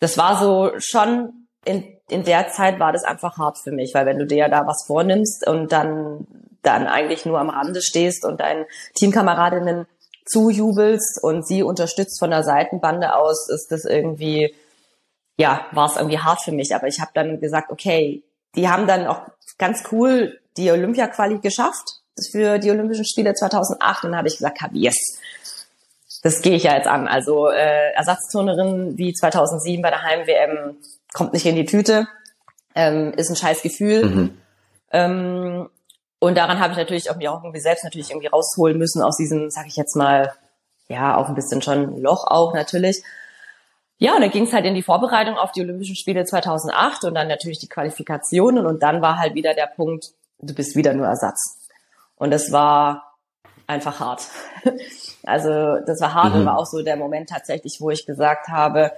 [0.00, 4.06] das war so schon in, in der Zeit war das einfach hart für mich, weil
[4.06, 6.26] wenn du dir ja da was vornimmst und dann,
[6.62, 8.64] dann eigentlich nur am Rande stehst und deinen
[8.96, 9.86] Teamkameradinnen
[10.26, 14.52] zujubelst und sie unterstützt von der Seitenbande aus, ist das irgendwie
[15.38, 16.74] ja, war es irgendwie hart für mich.
[16.74, 18.22] Aber ich habe dann gesagt, okay,
[18.54, 19.22] die haben dann auch
[19.58, 24.04] ganz cool die Olympia-Quali geschafft für die Olympischen Spiele 2008.
[24.04, 24.96] Und dann habe ich gesagt, yes,
[26.22, 27.08] das gehe ich ja jetzt an.
[27.08, 30.76] Also äh, Ersatzturnerin wie 2007 bei der Heim-WM
[31.12, 32.06] kommt nicht in die Tüte,
[32.74, 34.04] ähm, ist ein scheiß Gefühl.
[34.04, 34.38] Mhm.
[34.92, 35.68] Ähm,
[36.18, 39.16] und daran habe ich natürlich auch mir auch irgendwie selbst natürlich irgendwie rausholen müssen aus
[39.16, 40.32] diesem, sag ich jetzt mal,
[40.88, 43.02] ja, auch ein bisschen schon Loch auch natürlich.
[44.02, 47.14] Ja, und dann ging es halt in die Vorbereitung auf die Olympischen Spiele 2008 und
[47.14, 50.10] dann natürlich die Qualifikationen und dann war halt wieder der Punkt,
[50.40, 51.68] du bist wieder nur Ersatz.
[52.16, 53.14] Und das war
[53.68, 54.26] einfach hart.
[55.24, 56.40] Also das war hart mhm.
[56.40, 58.90] und war auch so der Moment tatsächlich, wo ich gesagt habe,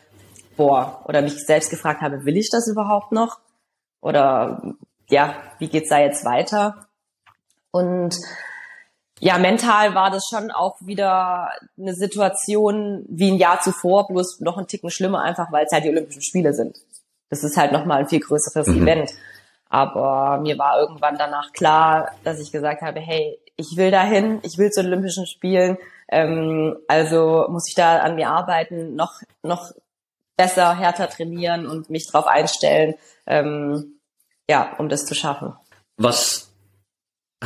[0.57, 3.41] boah, oder mich selbst gefragt habe, will ich das überhaupt noch?
[4.01, 4.75] Oder
[5.11, 6.87] ja, wie geht's da jetzt weiter?
[7.73, 8.17] Und
[9.21, 14.59] ja, mental war das schon auch wieder eine Situation wie ein Jahr zuvor, bloß noch
[14.59, 16.79] ein Ticken schlimmer, einfach weil es halt die Olympischen Spiele sind.
[17.31, 18.83] Das ist halt nochmal ein viel größeres mhm.
[18.83, 19.11] Event.
[19.69, 24.59] Aber mir war irgendwann danach klar, dass ich gesagt habe, hey, ich will dahin, ich
[24.59, 29.73] will zu den Olympischen Spielen, ähm, also muss ich da an mir arbeiten, noch, noch
[30.37, 32.95] besser, härter trainieren und mich drauf einstellen,
[33.27, 34.01] ähm,
[34.49, 35.55] ja, um das zu schaffen.
[35.97, 36.54] Was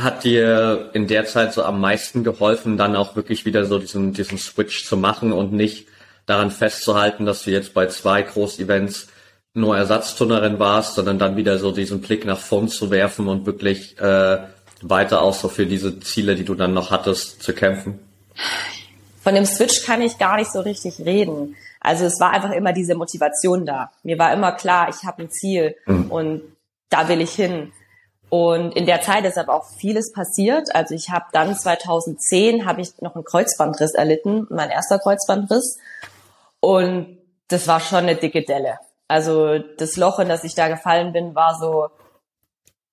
[0.03, 4.13] hat dir in der Zeit so am meisten geholfen, dann auch wirklich wieder so diesen,
[4.13, 5.87] diesen Switch zu machen und nicht
[6.25, 9.07] daran festzuhalten, dass du jetzt bei zwei Groß-Events
[9.53, 13.99] nur Ersatzturnerin warst, sondern dann wieder so diesen Blick nach vorn zu werfen und wirklich
[13.99, 14.37] äh,
[14.81, 17.99] weiter auch so für diese Ziele, die du dann noch hattest, zu kämpfen?
[19.21, 21.55] Von dem Switch kann ich gar nicht so richtig reden.
[21.79, 23.91] Also es war einfach immer diese Motivation da.
[24.03, 26.11] Mir war immer klar, ich habe ein Ziel mhm.
[26.11, 26.41] und
[26.89, 27.71] da will ich hin.
[28.29, 30.73] Und in der Zeit ist aber auch vieles passiert.
[30.75, 35.79] Also ich habe dann 2010 habe ich noch einen Kreuzbandriss erlitten, mein erster Kreuzbandriss.
[36.59, 38.77] Und das war schon eine dicke Delle.
[39.07, 41.89] Also das Loch, in das ich da gefallen bin, war so,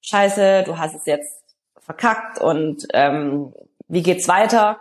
[0.01, 1.42] scheiße, du hast es jetzt
[1.79, 3.53] verkackt und ähm,
[3.88, 4.81] wie geht's weiter?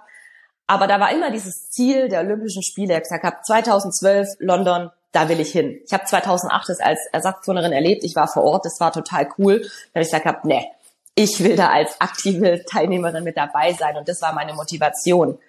[0.68, 2.96] Aber da war immer dieses Ziel der Olympischen Spiele.
[2.96, 5.80] Ich gesagt habe, 2012 London, da will ich hin.
[5.86, 8.04] Ich habe 2008 das als Ersatzturnerin erlebt.
[8.04, 9.62] Ich war vor Ort, das war total cool.
[9.62, 10.68] Da habe ich gesagt, hab, nee,
[11.16, 13.96] ich will da als aktive Teilnehmerin mit dabei sein.
[13.96, 15.40] Und das war meine Motivation,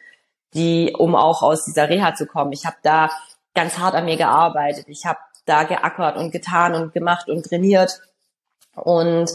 [0.54, 2.52] die, um auch aus dieser Reha zu kommen.
[2.52, 3.10] Ich habe da
[3.54, 4.84] ganz hart an mir gearbeitet.
[4.88, 8.00] Ich habe da geackert und getan und gemacht und trainiert.
[8.76, 9.32] Und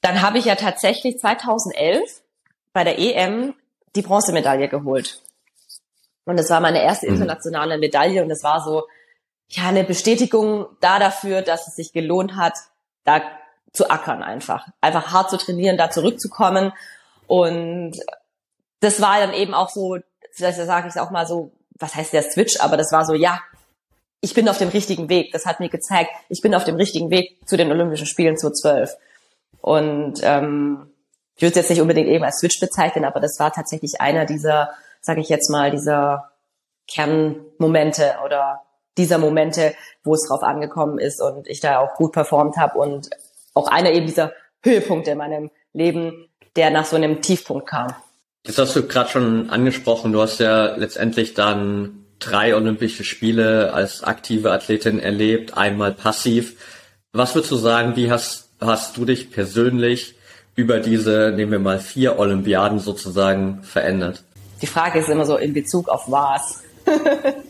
[0.00, 2.22] dann habe ich ja tatsächlich 2011
[2.72, 3.54] bei der EM
[3.94, 5.22] die Bronzemedaille geholt.
[6.24, 7.14] Und es war meine erste mhm.
[7.14, 8.82] internationale Medaille und es war so,
[9.48, 12.54] ja, eine Bestätigung da dafür, dass es sich gelohnt hat,
[13.04, 13.22] da
[13.72, 14.66] zu ackern einfach.
[14.80, 16.72] Einfach hart zu trainieren, da zurückzukommen.
[17.26, 17.92] Und
[18.80, 19.98] das war dann eben auch so,
[20.32, 23.14] vielleicht sage ich es auch mal so, was heißt der Switch, aber das war so,
[23.14, 23.40] ja,
[24.20, 25.32] ich bin auf dem richtigen Weg.
[25.32, 28.96] Das hat mir gezeigt, ich bin auf dem richtigen Weg zu den Olympischen Spielen 2012.
[29.60, 30.90] Und ähm,
[31.36, 34.24] ich würde es jetzt nicht unbedingt eben als Switch bezeichnen, aber das war tatsächlich einer
[34.24, 36.32] dieser, sage ich jetzt mal, dieser
[36.88, 38.62] Kernmomente oder
[38.96, 43.10] dieser Momente, wo es drauf angekommen ist und ich da auch gut performt habe und
[43.54, 44.32] auch einer eben dieser
[44.62, 47.94] Höhepunkte in meinem Leben, der nach so einem Tiefpunkt kam.
[48.44, 50.12] Das hast du gerade schon angesprochen.
[50.12, 56.56] Du hast ja letztendlich dann drei Olympische Spiele als aktive Athletin erlebt, einmal passiv.
[57.12, 60.14] Was würdest du sagen, wie hast, hast du dich persönlich
[60.54, 64.22] über diese, nehmen wir mal vier Olympiaden sozusagen verändert?
[64.62, 66.62] Die Frage ist immer so in Bezug auf was?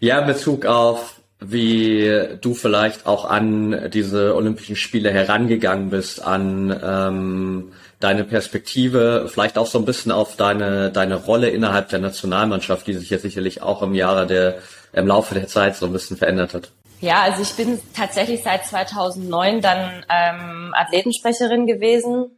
[0.00, 6.80] ja, in Bezug auf wie du vielleicht auch an diese Olympischen Spiele herangegangen bist, an
[6.82, 12.86] ähm, deine Perspektive, vielleicht auch so ein bisschen auf deine deine Rolle innerhalb der Nationalmannschaft,
[12.86, 14.58] die sich ja sicherlich auch im Jahre der
[14.92, 16.72] im Laufe der Zeit so ein bisschen verändert hat.
[17.00, 22.30] Ja, also ich bin tatsächlich seit 2009 dann ähm, Athletensprecherin gewesen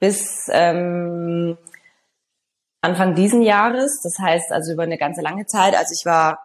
[0.00, 1.58] bis ähm,
[2.80, 4.00] Anfang diesen Jahres.
[4.02, 5.76] Das heißt also über eine ganze lange Zeit.
[5.76, 6.38] Also ich war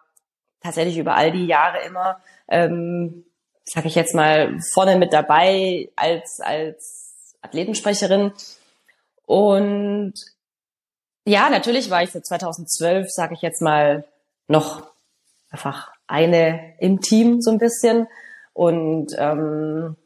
[0.62, 3.26] tatsächlich über all die Jahre immer, ähm,
[3.64, 8.32] sag ich jetzt mal, vorne mit dabei als als Athletensprecherin.
[9.26, 10.14] Und
[11.26, 14.06] ja, natürlich war ich seit 2012, sage ich jetzt mal,
[14.48, 14.88] noch
[15.50, 18.08] einfach eine im Team so ein bisschen.
[18.54, 19.98] Und ähm,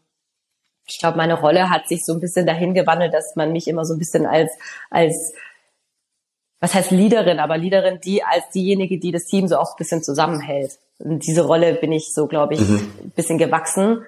[0.88, 3.86] ich glaube, meine Rolle hat sich so ein bisschen dahin gewandelt, dass man mich immer
[3.86, 4.52] so ein bisschen als,
[4.90, 5.34] als
[6.62, 10.04] was heißt Leaderin, aber Leaderin, die als diejenige, die das Team so auch ein bisschen
[10.04, 10.78] zusammenhält.
[11.00, 12.92] Und diese Rolle bin ich so, glaube ich, mhm.
[13.04, 14.06] ein bisschen gewachsen.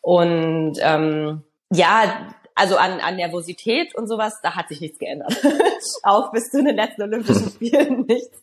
[0.00, 5.36] Und ähm, ja, also an, an Nervosität und sowas, da hat sich nichts geändert.
[6.04, 8.38] auch bis zu den letzten Olympischen Spielen nichts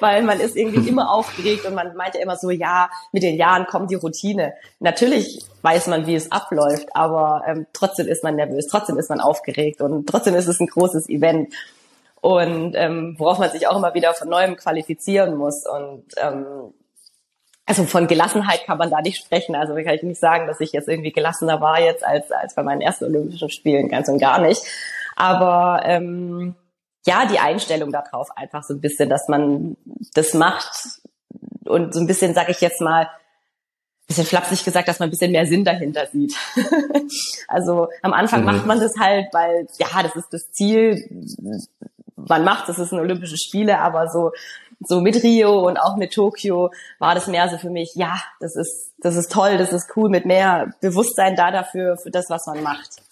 [0.00, 3.36] weil man ist irgendwie immer aufgeregt und man meint ja immer so, ja, mit den
[3.36, 4.54] Jahren kommt die Routine.
[4.80, 9.20] Natürlich weiß man, wie es abläuft, aber ähm, trotzdem ist man nervös, trotzdem ist man
[9.20, 11.52] aufgeregt und trotzdem ist es ein großes Event.
[12.24, 15.66] Und ähm, worauf man sich auch immer wieder von neuem qualifizieren muss.
[15.66, 16.72] Und ähm,
[17.66, 19.54] also von Gelassenheit kann man da nicht sprechen.
[19.54, 22.62] Also kann ich nicht sagen, dass ich jetzt irgendwie gelassener war jetzt als, als bei
[22.62, 24.62] meinen ersten Olympischen Spielen, ganz und gar nicht.
[25.16, 26.54] Aber ähm,
[27.04, 29.76] ja, die Einstellung darauf einfach so ein bisschen, dass man
[30.14, 31.02] das macht
[31.66, 33.10] und so ein bisschen, sag ich jetzt mal,
[34.06, 36.34] bisschen flapsig gesagt, dass man ein bisschen mehr Sinn dahinter sieht.
[37.48, 38.46] also am Anfang mhm.
[38.46, 41.06] macht man das halt, weil ja, das ist das Ziel.
[42.28, 44.32] Man macht, das ist ein Olympische Spiele, aber so
[44.80, 48.56] so mit Rio und auch mit Tokio war das mehr so für mich, ja, das
[48.56, 52.46] ist das ist toll, das ist cool mit mehr Bewusstsein da dafür für das, was
[52.46, 53.02] man macht.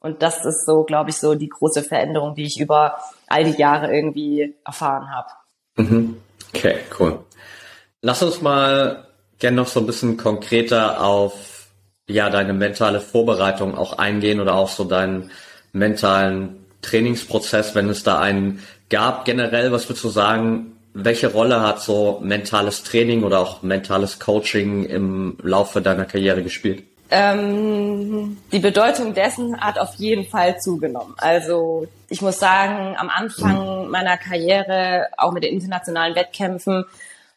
[0.00, 3.58] Und das ist so, glaube ich, so die große Veränderung, die ich über all die
[3.58, 5.28] Jahre irgendwie erfahren habe.
[5.76, 6.16] Mhm.
[6.54, 7.20] Okay, cool.
[8.02, 9.06] Lass uns mal
[9.38, 11.66] gerne noch so ein bisschen konkreter auf
[12.08, 15.30] ja deine mentale Vorbereitung auch eingehen oder auch so deinen
[15.72, 19.24] mentalen Trainingsprozess, wenn es da einen gab.
[19.24, 24.84] Generell, was würdest du sagen, welche Rolle hat so mentales Training oder auch mentales Coaching
[24.84, 26.84] im Laufe deiner Karriere gespielt?
[27.10, 31.14] Ähm, die Bedeutung dessen hat auf jeden Fall zugenommen.
[31.18, 36.84] Also ich muss sagen, am Anfang meiner Karriere, auch mit den internationalen Wettkämpfen,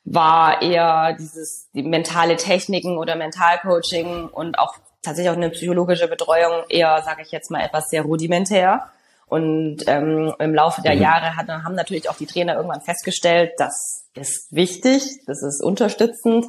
[0.05, 6.63] war eher dieses die mentale Techniken oder Mentalcoaching und auch tatsächlich auch eine psychologische Betreuung
[6.69, 8.89] eher, sage ich jetzt mal, etwas sehr rudimentär.
[9.29, 11.01] Und ähm, im Laufe der mhm.
[11.01, 16.45] Jahre hat, haben natürlich auch die Trainer irgendwann festgestellt, das ist wichtig, das ist unterstützend.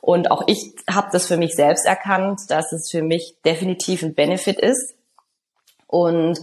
[0.00, 4.14] Und auch ich habe das für mich selbst erkannt, dass es für mich definitiv ein
[4.14, 4.94] Benefit ist.
[5.86, 6.38] Und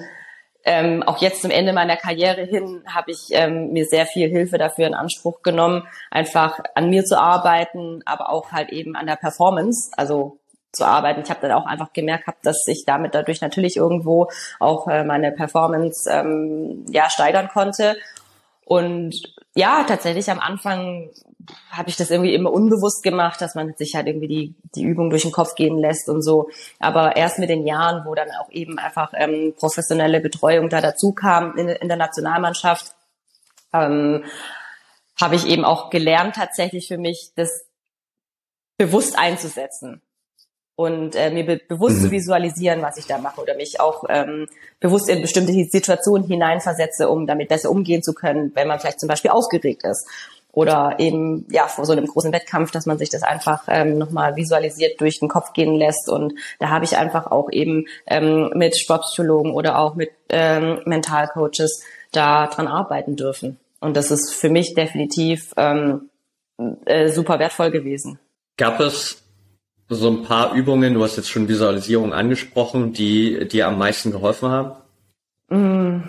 [0.63, 4.59] ähm, auch jetzt zum Ende meiner Karriere hin habe ich ähm, mir sehr viel Hilfe
[4.59, 9.15] dafür in Anspruch genommen, einfach an mir zu arbeiten, aber auch halt eben an der
[9.15, 10.37] Performance, also
[10.71, 11.21] zu arbeiten.
[11.21, 14.29] Ich habe dann auch einfach gemerkt, hab, dass ich damit dadurch natürlich irgendwo
[14.59, 17.97] auch äh, meine Performance ähm, ja steigern konnte.
[18.65, 19.15] Und
[19.55, 21.09] ja, tatsächlich am Anfang
[21.71, 25.09] habe ich das irgendwie immer unbewusst gemacht, dass man sich halt irgendwie die, die Übung
[25.09, 26.49] durch den Kopf gehen lässt und so.
[26.79, 31.13] Aber erst mit den Jahren, wo dann auch eben einfach ähm, professionelle Betreuung da dazu
[31.13, 32.93] kam in, in der Nationalmannschaft,
[33.73, 34.23] ähm,
[35.19, 37.65] habe ich eben auch gelernt, tatsächlich für mich das
[38.77, 40.03] bewusst einzusetzen
[40.79, 42.03] und äh, mir be bewusst mhm.
[42.03, 44.47] zu visualisieren, was ich da mache oder mich auch ähm,
[44.79, 49.09] bewusst in bestimmte Situationen hineinversetze, um damit besser umgehen zu können, wenn man vielleicht zum
[49.09, 50.07] Beispiel aufgeregt ist
[50.53, 54.37] oder eben ja vor so einem großen Wettkampf, dass man sich das einfach ähm, nochmal
[54.37, 58.77] visualisiert durch den Kopf gehen lässt und da habe ich einfach auch eben ähm, mit
[58.77, 64.75] Sportpsychologen oder auch mit ähm, Mentalcoaches da dran arbeiten dürfen und das ist für mich
[64.75, 66.09] definitiv ähm,
[66.85, 68.17] äh, super wertvoll gewesen.
[68.55, 69.21] Gab es
[69.89, 74.49] so ein paar Übungen, du hast jetzt schon Visualisierung angesprochen, die dir am meisten geholfen
[74.49, 74.71] haben?
[75.49, 76.03] Mm,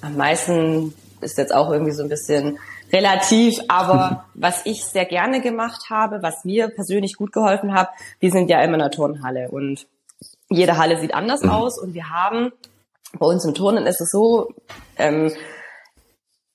[0.00, 2.58] am meisten ist jetzt auch irgendwie so ein bisschen
[2.92, 8.30] relativ, aber was ich sehr gerne gemacht habe, was mir persönlich gut geholfen hat, wir
[8.30, 9.86] sind ja immer in einer Turnhalle und
[10.48, 11.50] jede Halle sieht anders mhm.
[11.50, 12.52] aus und wir haben
[13.18, 14.52] bei uns im Turnen ist es so,
[14.96, 15.32] ähm,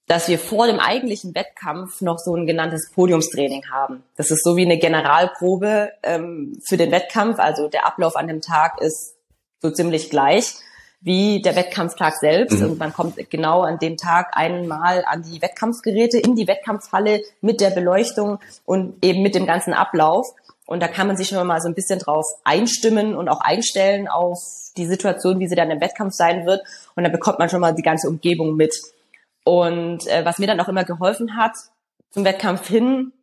[0.08, 4.04] dass wir vor dem eigentlichen Wettkampf noch so ein genanntes Podiumstraining haben.
[4.18, 7.40] Das ist so wie eine Generalprobe ähm, für den Wettkampf.
[7.40, 9.16] Also der Ablauf an dem Tag ist
[9.62, 10.56] so ziemlich gleich
[11.02, 12.60] wie der Wettkampftag selbst.
[12.60, 12.72] Mhm.
[12.72, 17.62] Und man kommt genau an dem Tag einmal an die Wettkampfgeräte, in die Wettkampfhalle mit
[17.62, 20.28] der Beleuchtung und eben mit dem ganzen Ablauf.
[20.68, 24.08] Und da kann man sich schon mal so ein bisschen drauf einstimmen und auch einstellen
[24.08, 24.40] auf
[24.78, 26.62] die Situation, wie sie dann im Wettkampf sein wird.
[26.96, 28.74] Und dann bekommt man schon mal die ganze Umgebung mit.
[29.46, 31.56] Und äh, was mir dann auch immer geholfen hat
[32.10, 33.14] zum Wettkampf hin,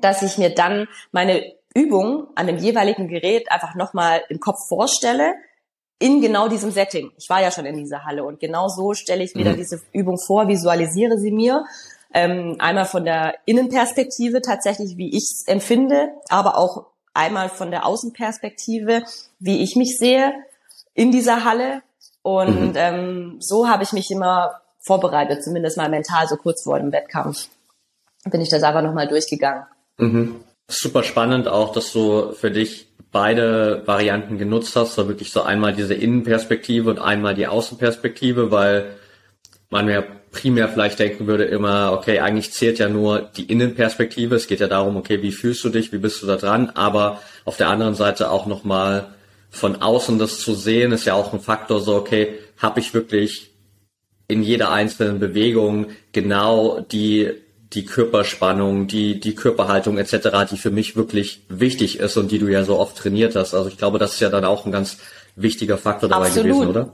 [0.00, 1.44] dass ich mir dann meine
[1.74, 5.34] Übung an dem jeweiligen Gerät einfach nochmal im Kopf vorstelle,
[5.98, 7.12] in genau diesem Setting.
[7.16, 9.58] Ich war ja schon in dieser Halle und genau so stelle ich mir dann mhm.
[9.58, 11.64] diese Übung vor, visualisiere sie mir.
[12.12, 17.86] Ähm, einmal von der Innenperspektive tatsächlich, wie ich es empfinde, aber auch einmal von der
[17.86, 19.04] Außenperspektive,
[19.38, 20.34] wie ich mich sehe
[20.92, 21.82] in dieser Halle.
[22.22, 22.76] Und mhm.
[22.76, 27.48] ähm, so habe ich mich immer vorbereitet, zumindest mal mental, so kurz vor dem Wettkampf.
[28.30, 29.64] Bin ich das einfach nochmal durchgegangen.
[29.98, 30.36] Mhm.
[30.68, 35.74] Super spannend auch, dass du für dich beide Varianten genutzt hast, so wirklich so einmal
[35.74, 38.96] diese Innenperspektive und einmal die Außenperspektive, weil
[39.70, 44.34] man ja primär vielleicht denken würde immer, okay, eigentlich zählt ja nur die Innenperspektive.
[44.34, 46.70] Es geht ja darum, okay, wie fühlst du dich, wie bist du da dran?
[46.70, 49.08] Aber auf der anderen Seite auch nochmal
[49.50, 53.51] von außen das zu sehen, ist ja auch ein Faktor so, okay, habe ich wirklich
[54.32, 57.30] in jeder einzelnen Bewegung genau die
[57.72, 62.48] die Körperspannung, die die Körperhaltung etc., die für mich wirklich wichtig ist und die du
[62.48, 63.54] ja so oft trainiert hast.
[63.54, 64.98] Also ich glaube, das ist ja dann auch ein ganz
[65.36, 66.48] wichtiger Faktor dabei Absolut.
[66.48, 66.92] gewesen, oder?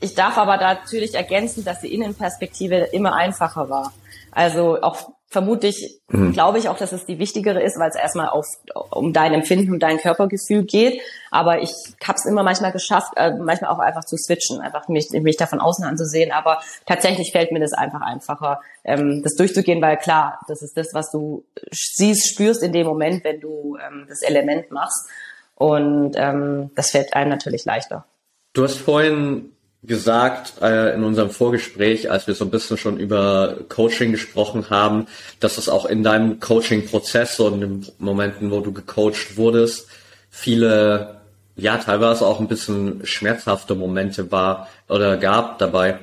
[0.00, 3.92] Ich darf aber natürlich ergänzen, dass die Innenperspektive immer einfacher war.
[4.32, 6.32] Also auch vermutlich mhm.
[6.32, 8.46] glaube ich auch, dass es die wichtigere ist, weil es erstmal auf,
[8.90, 11.00] um dein Empfinden und dein Körpergefühl geht.
[11.30, 11.70] Aber ich
[12.02, 15.46] habe es immer manchmal geschafft, äh, manchmal auch einfach zu switchen, einfach mich, mich da
[15.46, 16.32] von außen anzusehen.
[16.32, 20.94] Aber tatsächlich fällt mir das einfach einfacher, ähm, das durchzugehen, weil klar, das ist das,
[20.94, 25.08] was du siehst, spürst in dem Moment, wenn du ähm, das Element machst.
[25.56, 28.06] Und ähm, das fällt einem natürlich leichter.
[28.54, 29.52] Du hast vorhin
[29.82, 35.06] gesagt äh, in unserem Vorgespräch, als wir so ein bisschen schon über Coaching gesprochen haben,
[35.38, 39.88] dass es auch in deinem Coaching-Prozess und in den Momenten, wo du gecoacht wurdest,
[40.30, 41.20] viele,
[41.56, 46.00] ja, teilweise auch ein bisschen schmerzhafte Momente war oder gab dabei.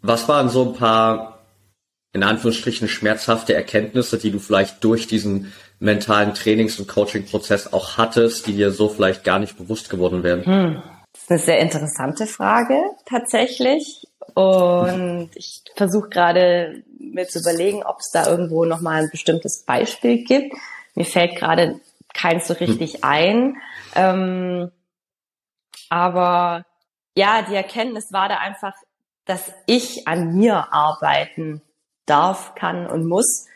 [0.00, 1.40] Was waren so ein paar,
[2.12, 8.46] in Anführungsstrichen, schmerzhafte Erkenntnisse, die du vielleicht durch diesen mentalen Trainings- und Coaching-Prozess auch hattest,
[8.46, 10.44] die dir so vielleicht gar nicht bewusst geworden wären?
[10.44, 10.82] Hm
[11.28, 14.06] eine sehr interessante Frage tatsächlich.
[14.34, 20.24] Und ich versuche gerade mir zu überlegen, ob es da irgendwo nochmal ein bestimmtes Beispiel
[20.24, 20.54] gibt.
[20.94, 21.80] Mir fällt gerade
[22.14, 23.00] keins so richtig hm.
[23.02, 23.56] ein.
[23.94, 24.70] Ähm,
[25.88, 26.64] aber
[27.16, 28.74] ja, die Erkenntnis war da einfach,
[29.24, 31.62] dass ich an mir arbeiten
[32.06, 33.46] darf, kann und muss,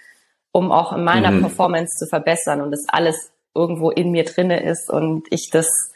[0.52, 1.40] um auch in meiner mhm.
[1.40, 5.91] Performance zu verbessern und das alles irgendwo in mir drinne ist und ich das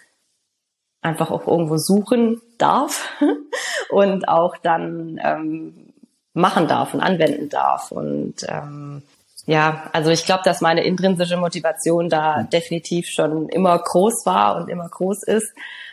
[1.06, 3.08] einfach auch irgendwo suchen darf
[3.90, 5.92] und auch dann ähm,
[6.34, 7.92] machen darf und anwenden darf.
[7.92, 9.02] Und ähm,
[9.46, 14.68] ja, also ich glaube, dass meine intrinsische Motivation da definitiv schon immer groß war und
[14.68, 15.52] immer groß ist.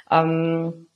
[0.09, 0.87] Ähm,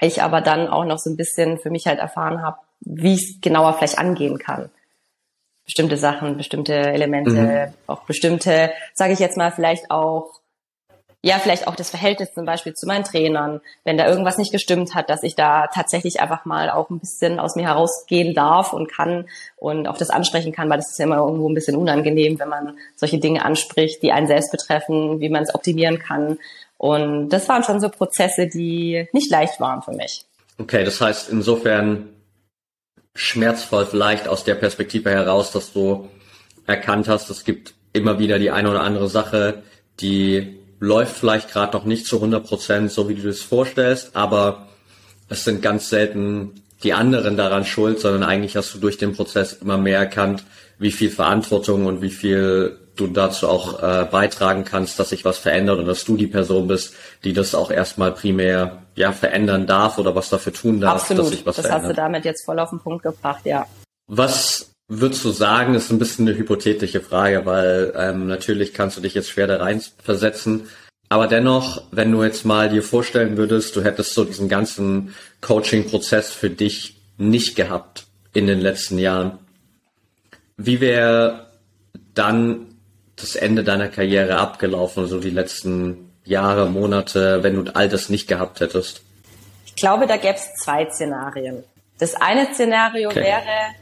[0.00, 3.22] ich aber dann auch noch so ein bisschen für mich halt erfahren habe, wie ich
[3.22, 4.70] es genauer vielleicht angehen kann.
[5.66, 7.74] Bestimmte Sachen, bestimmte Elemente, mhm.
[7.86, 10.39] auch bestimmte, sage ich jetzt mal, vielleicht auch
[11.22, 14.94] ja, vielleicht auch das Verhältnis zum Beispiel zu meinen Trainern, wenn da irgendwas nicht gestimmt
[14.94, 18.90] hat, dass ich da tatsächlich einfach mal auch ein bisschen aus mir herausgehen darf und
[18.90, 22.38] kann und auch das ansprechen kann, weil das ist ja immer irgendwo ein bisschen unangenehm,
[22.38, 26.38] wenn man solche Dinge anspricht, die einen selbst betreffen, wie man es optimieren kann.
[26.78, 30.24] Und das waren schon so Prozesse, die nicht leicht waren für mich.
[30.56, 32.08] Okay, das heißt insofern
[33.14, 36.08] schmerzvoll vielleicht aus der Perspektive heraus, dass du
[36.66, 39.62] erkannt hast, es gibt immer wieder die eine oder andere Sache,
[40.00, 44.66] die läuft vielleicht gerade noch nicht zu 100 Prozent so, wie du es vorstellst, aber
[45.28, 49.52] es sind ganz selten die anderen daran schuld, sondern eigentlich hast du durch den Prozess
[49.52, 50.44] immer mehr erkannt,
[50.78, 55.38] wie viel Verantwortung und wie viel du dazu auch äh, beitragen kannst, dass sich was
[55.38, 59.98] verändert und dass du die Person bist, die das auch erstmal primär ja verändern darf
[59.98, 61.24] oder was dafür tun darf, Absolut.
[61.24, 61.82] dass sich was das verändert.
[61.82, 63.66] Das hast du damit jetzt voll auf den Punkt gebracht, ja.
[64.06, 69.00] Was würdest du sagen, ist ein bisschen eine hypothetische Frage, weil ähm, natürlich kannst du
[69.00, 70.68] dich jetzt schwer da rein versetzen.
[71.08, 76.32] Aber dennoch, wenn du jetzt mal dir vorstellen würdest, du hättest so diesen ganzen Coaching-Prozess
[76.32, 79.38] für dich nicht gehabt in den letzten Jahren,
[80.56, 81.46] wie wäre
[82.14, 82.74] dann
[83.14, 88.26] das Ende deiner Karriere abgelaufen, so die letzten Jahre, Monate, wenn du all das nicht
[88.26, 89.02] gehabt hättest?
[89.66, 91.62] Ich glaube, da gäbe es zwei Szenarien.
[91.98, 93.22] Das eine Szenario okay.
[93.22, 93.74] wäre,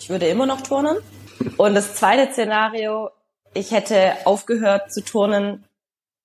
[0.00, 0.96] ich würde immer noch turnen.
[1.58, 3.10] Und das zweite Szenario,
[3.54, 5.64] ich hätte aufgehört zu turnen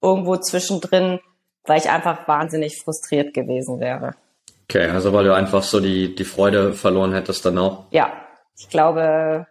[0.01, 1.19] irgendwo zwischendrin,
[1.65, 4.15] weil ich einfach wahnsinnig frustriert gewesen wäre.
[4.63, 7.85] Okay, also weil du einfach so die, die Freude verloren hättest dann auch?
[7.91, 8.13] Ja,
[8.57, 9.45] ich glaube,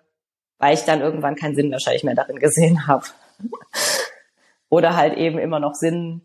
[0.59, 3.05] weil ich dann irgendwann keinen Sinn wahrscheinlich mehr darin gesehen habe.
[4.71, 6.23] Oder halt eben immer noch Sinn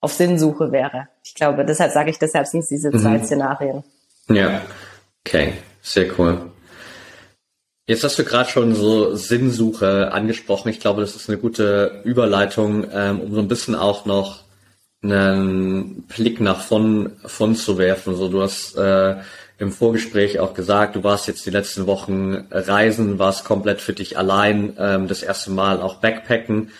[0.00, 1.08] auf Sinnsuche wäre.
[1.22, 3.24] Ich glaube, deshalb sage ich, deshalb sind es diese zwei mhm.
[3.24, 3.84] Szenarien.
[4.28, 4.62] Ja,
[5.26, 6.50] okay, sehr cool.
[7.90, 10.68] Jetzt hast du gerade schon so Sinnsuche angesprochen.
[10.68, 14.44] Ich glaube, das ist eine gute Überleitung, ähm, um so ein bisschen auch noch
[15.02, 18.14] einen Blick nach von, von zu werfen.
[18.14, 19.16] So, du hast äh,
[19.58, 24.16] im Vorgespräch auch gesagt, du warst jetzt die letzten Wochen reisen, warst komplett für dich
[24.16, 26.70] allein, ähm, das erste Mal auch Backpacken.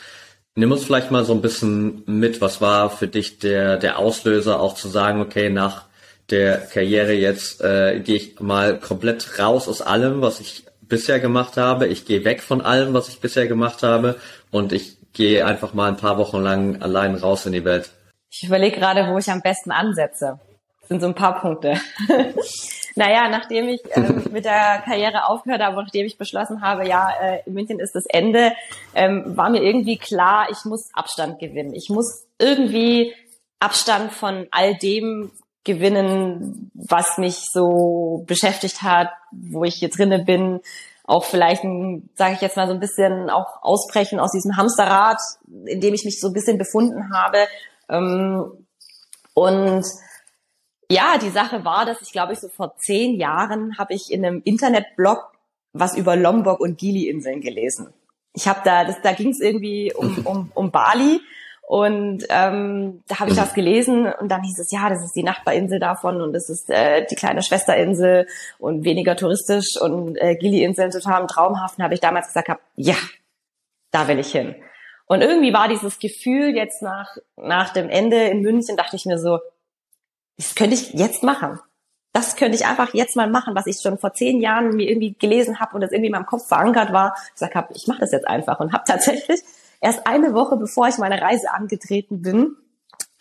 [0.54, 4.60] Nimm uns vielleicht mal so ein bisschen mit, was war für dich der, der Auslöser,
[4.60, 5.86] auch zu sagen, okay, nach
[6.30, 11.56] der Karriere jetzt äh, gehe ich mal komplett raus aus allem, was ich bisher gemacht
[11.56, 11.86] habe.
[11.86, 14.20] Ich gehe weg von allem, was ich bisher gemacht habe
[14.50, 17.90] und ich gehe einfach mal ein paar Wochen lang allein raus in die Welt.
[18.30, 20.38] Ich überlege gerade, wo ich am besten ansetze.
[20.80, 21.80] Das sind so ein paar Punkte.
[22.94, 27.40] naja, nachdem ich ähm, mit der Karriere aufgehört habe, nachdem ich beschlossen habe, ja, äh,
[27.46, 28.52] in München ist das Ende,
[28.94, 31.74] ähm, war mir irgendwie klar, ich muss Abstand gewinnen.
[31.74, 33.14] Ich muss irgendwie
[33.58, 35.30] Abstand von all dem
[35.64, 40.60] gewinnen, was mich so beschäftigt hat, wo ich hier drinne bin,
[41.04, 41.62] auch vielleicht,
[42.14, 45.18] sage ich jetzt mal so ein bisschen auch ausbrechen aus diesem Hamsterrad,
[45.66, 47.46] in dem ich mich so ein bisschen befunden habe.
[47.88, 48.66] Ähm,
[49.34, 49.84] und
[50.90, 54.24] ja, die Sache war, dass ich glaube ich so vor zehn Jahren habe ich in
[54.24, 55.32] einem Internetblog
[55.72, 57.92] was über Lombok und Gili-Inseln gelesen.
[58.32, 61.20] Ich habe da, das, da ging es irgendwie um, um, um Bali
[61.70, 65.22] und ähm, da habe ich das gelesen und dann hieß es, ja, das ist die
[65.22, 68.26] Nachbarinsel davon und das ist äh, die kleine Schwesterinsel
[68.58, 72.96] und weniger touristisch und äh, Gili-Inseln total im Traumhaften, habe ich damals gesagt, hab, ja,
[73.92, 74.56] da will ich hin.
[75.06, 79.20] Und irgendwie war dieses Gefühl jetzt nach, nach dem Ende in München, dachte ich mir
[79.20, 79.38] so,
[80.38, 81.60] das könnte ich jetzt machen.
[82.12, 85.14] Das könnte ich einfach jetzt mal machen, was ich schon vor zehn Jahren mir irgendwie
[85.16, 87.14] gelesen habe und das irgendwie in meinem Kopf verankert war.
[87.32, 89.42] Ich sag, hab, ich mache das jetzt einfach und habe tatsächlich
[89.80, 92.56] Erst eine Woche bevor ich meine Reise angetreten bin,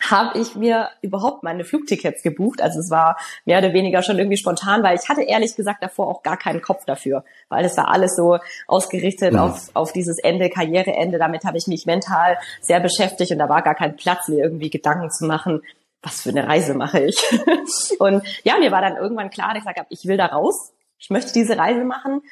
[0.00, 2.62] habe ich mir überhaupt meine Flugtickets gebucht.
[2.62, 6.08] Also es war mehr oder weniger schon irgendwie spontan, weil ich hatte ehrlich gesagt davor
[6.08, 9.38] auch gar keinen Kopf dafür, weil es war alles so ausgerichtet mhm.
[9.38, 11.18] auf, auf dieses Ende, Karriereende.
[11.18, 14.70] Damit habe ich mich mental sehr beschäftigt und da war gar kein Platz, mir irgendwie
[14.70, 15.62] Gedanken zu machen,
[16.02, 17.18] was für eine Reise mache ich.
[17.98, 20.72] und ja, mir war dann irgendwann klar, dass ich gesagt habe, ich will da raus.
[20.98, 22.22] Ich möchte diese Reise machen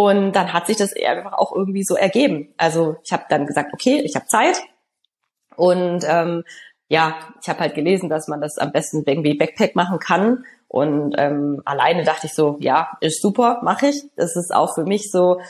[0.00, 2.54] und dann hat sich das einfach auch irgendwie so ergeben.
[2.56, 4.62] Also ich habe dann gesagt, okay, ich habe Zeit.
[5.56, 6.42] Und ähm,
[6.88, 10.44] ja, ich habe halt gelesen, dass man das am besten irgendwie Backpack machen kann.
[10.68, 14.04] Und ähm, alleine dachte ich so, ja, ist super, mache ich.
[14.16, 15.42] Das ist auch für mich so,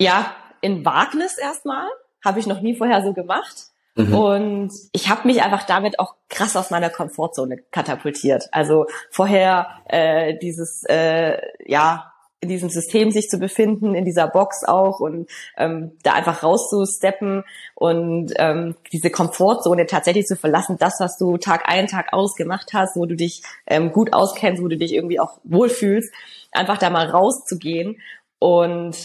[0.00, 1.86] ja, in Wagnis erstmal.
[2.24, 3.66] Habe ich noch nie vorher so gemacht.
[3.94, 4.14] Mhm.
[4.14, 8.48] Und ich habe mich einfach damit auch krass aus meiner Komfortzone katapultiert.
[8.52, 14.64] Also vorher äh, dieses, äh, ja, in diesem System sich zu befinden, in dieser Box
[14.64, 17.42] auch und ähm, da einfach rauszusteppen
[17.74, 22.70] und ähm, diese Komfortzone tatsächlich zu verlassen, das, was du Tag ein, Tag aus gemacht
[22.72, 26.12] hast, wo du dich ähm, gut auskennst, wo du dich irgendwie auch wohlfühlst,
[26.52, 28.00] einfach da mal rauszugehen.
[28.38, 28.96] Und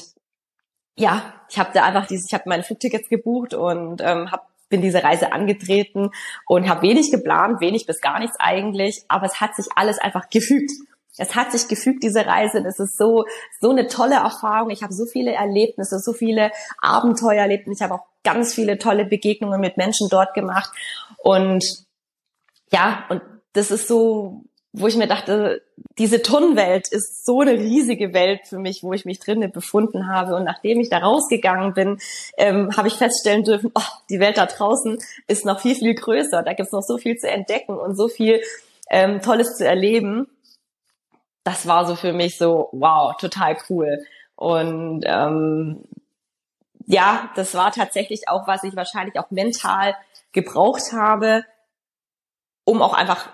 [0.96, 4.82] ja, ich habe da einfach dieses, ich habe meine Flugtickets gebucht und ähm, habe bin
[4.82, 6.10] diese Reise angetreten
[6.48, 10.32] und habe wenig geplant, wenig bis gar nichts eigentlich, aber es hat sich alles einfach
[10.32, 10.72] gefügt
[11.18, 12.64] es hat sich gefügt, diese Reise.
[12.66, 13.26] Es ist so,
[13.62, 14.72] so eine tolle Erfahrung.
[14.72, 16.52] Ich habe so viele Erlebnisse, so viele
[16.82, 17.68] Abenteuer erlebt.
[17.72, 20.72] Ich habe auch ganz viele tolle Begegnungen mit Menschen dort gemacht.
[21.18, 21.64] Und
[22.72, 23.22] ja, und
[23.54, 24.42] das ist so,
[24.72, 25.62] wo ich mir dachte,
[26.00, 30.36] diese Turnwelt ist so eine riesige Welt für mich, wo ich mich drinnen befunden habe.
[30.36, 32.00] Und nachdem ich da rausgegangen bin,
[32.38, 34.98] ähm, habe ich feststellen dürfen, oh, die Welt da draußen
[35.28, 36.42] ist noch viel, viel größer.
[36.42, 38.42] Da gibt es noch so viel zu entdecken und so viel
[38.90, 40.28] ähm, Tolles zu erleben
[41.44, 44.06] das war so für mich so, wow, total cool.
[44.36, 45.84] Und ähm,
[46.86, 49.96] ja, das war tatsächlich auch, was ich wahrscheinlich auch mental
[50.32, 51.44] gebraucht habe,
[52.66, 53.30] um auch einfach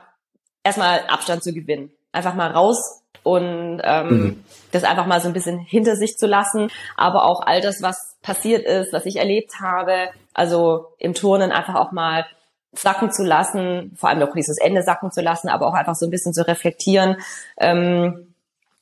[0.64, 1.91] erstmal Abstand zu gewinnen.
[2.12, 4.43] Einfach mal raus und ähm, mhm.
[4.72, 6.72] das einfach mal so ein bisschen hinter sich zu lassen.
[6.95, 11.76] Aber auch all das, was passiert ist, was ich erlebt habe, also im Turnen einfach
[11.76, 12.26] auch mal
[12.74, 16.05] sacken zu lassen, vor allem auch dieses Ende sacken zu lassen, aber auch einfach so
[16.05, 17.17] ein bisschen zu reflektieren.
[17.57, 18.34] Ähm,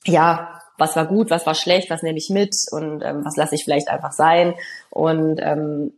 [0.06, 3.56] ja, was war gut, was war schlecht, was nehme ich mit und ähm, was lasse
[3.56, 4.54] ich vielleicht einfach sein.
[4.90, 5.94] Und ähm,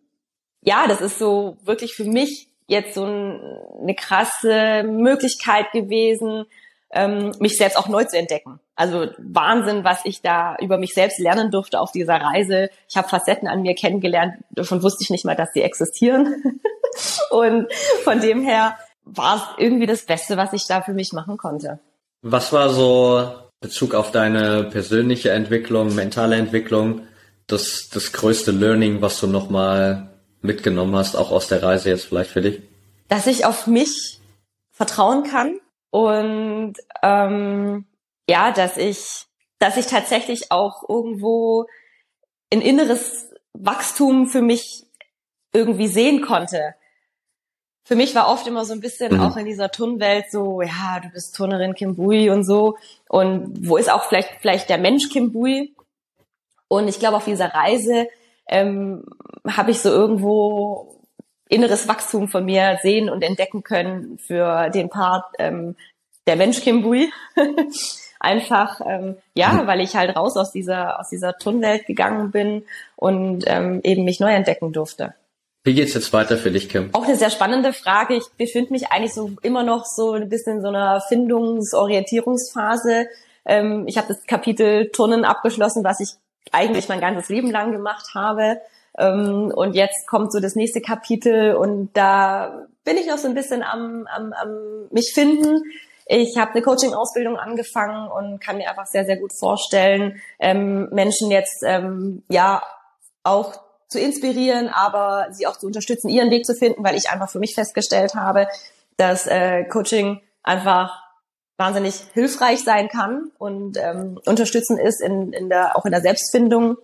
[0.62, 3.42] ja, das ist so wirklich für mich jetzt so ein,
[3.82, 6.46] eine krasse Möglichkeit gewesen,
[6.92, 8.60] ähm, mich selbst auch neu zu entdecken.
[8.76, 12.70] Also Wahnsinn, was ich da über mich selbst lernen durfte auf dieser Reise.
[12.88, 16.62] Ich habe Facetten an mir kennengelernt, davon wusste ich nicht mal, dass sie existieren.
[17.32, 17.68] Und
[18.04, 21.80] von dem her war es irgendwie das Beste, was ich da für mich machen konnte.
[22.22, 27.08] Was war so Bezug auf deine persönliche Entwicklung, mentale Entwicklung,
[27.48, 30.10] das, das größte Learning, was du nochmal
[30.42, 32.62] mitgenommen hast, auch aus der Reise jetzt vielleicht für dich?
[33.08, 34.20] Dass ich auf mich
[34.72, 35.60] vertrauen kann
[35.90, 37.86] und ähm,
[38.30, 39.26] ja, dass ich,
[39.58, 41.66] dass ich tatsächlich auch irgendwo
[42.54, 44.86] ein inneres Wachstum für mich
[45.52, 46.76] irgendwie sehen konnte.
[47.90, 49.22] Für mich war oft immer so ein bisschen mhm.
[49.22, 52.78] auch in dieser Turnwelt so, ja, du bist Turnerin Kim Bui und so.
[53.08, 55.74] Und wo ist auch vielleicht, vielleicht der Mensch Kim Bui?
[56.68, 58.08] Und ich glaube, auf dieser Reise
[58.48, 59.06] ähm,
[59.48, 61.02] habe ich so irgendwo
[61.48, 65.76] inneres Wachstum von mir sehen und entdecken können für den Part ähm,
[66.28, 67.12] der Mensch Kim Bui.
[68.20, 69.66] Einfach, ähm, ja, mhm.
[69.66, 72.66] weil ich halt raus aus dieser, aus dieser Turnwelt gegangen bin
[72.96, 75.16] und ähm, eben mich neu entdecken durfte.
[75.64, 76.90] Wie geht's jetzt weiter für dich, Kim?
[76.94, 78.16] Auch eine sehr spannende Frage.
[78.16, 83.08] Ich befinde mich eigentlich so immer noch so ein bisschen in so einer Findungsorientierungsphase.
[83.46, 86.12] Ähm, ich habe das Kapitel Turnen abgeschlossen, was ich
[86.52, 88.62] eigentlich mein ganzes Leben lang gemacht habe.
[88.98, 93.36] Ähm, und jetzt kommt so das nächste Kapitel und da bin ich noch so ein
[93.36, 95.62] bisschen am, am, am mich finden.
[96.06, 101.30] Ich habe eine Coaching-Ausbildung angefangen und kann mir einfach sehr, sehr gut vorstellen, ähm, Menschen
[101.30, 102.64] jetzt ähm, ja
[103.24, 107.30] auch zu inspirieren, aber sie auch zu unterstützen, ihren Weg zu finden, weil ich einfach
[107.30, 108.48] für mich festgestellt habe,
[108.98, 111.04] dass äh, Coaching einfach
[111.58, 116.78] wahnsinnig hilfreich sein kann und ähm, unterstützen ist in, in der auch in der Selbstfindung,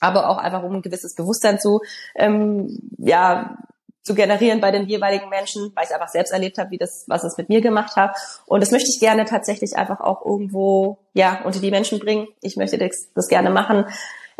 [0.00, 1.80] aber auch einfach um ein gewisses Bewusstsein zu
[2.16, 3.56] ähm, ja
[4.02, 7.22] zu generieren bei den jeweiligen Menschen, weil ich einfach selbst erlebt habe, wie das, was
[7.22, 8.16] es mit mir gemacht hat.
[8.46, 12.26] Und das möchte ich gerne tatsächlich einfach auch irgendwo ja unter die Menschen bringen.
[12.40, 13.84] Ich möchte das, das gerne machen,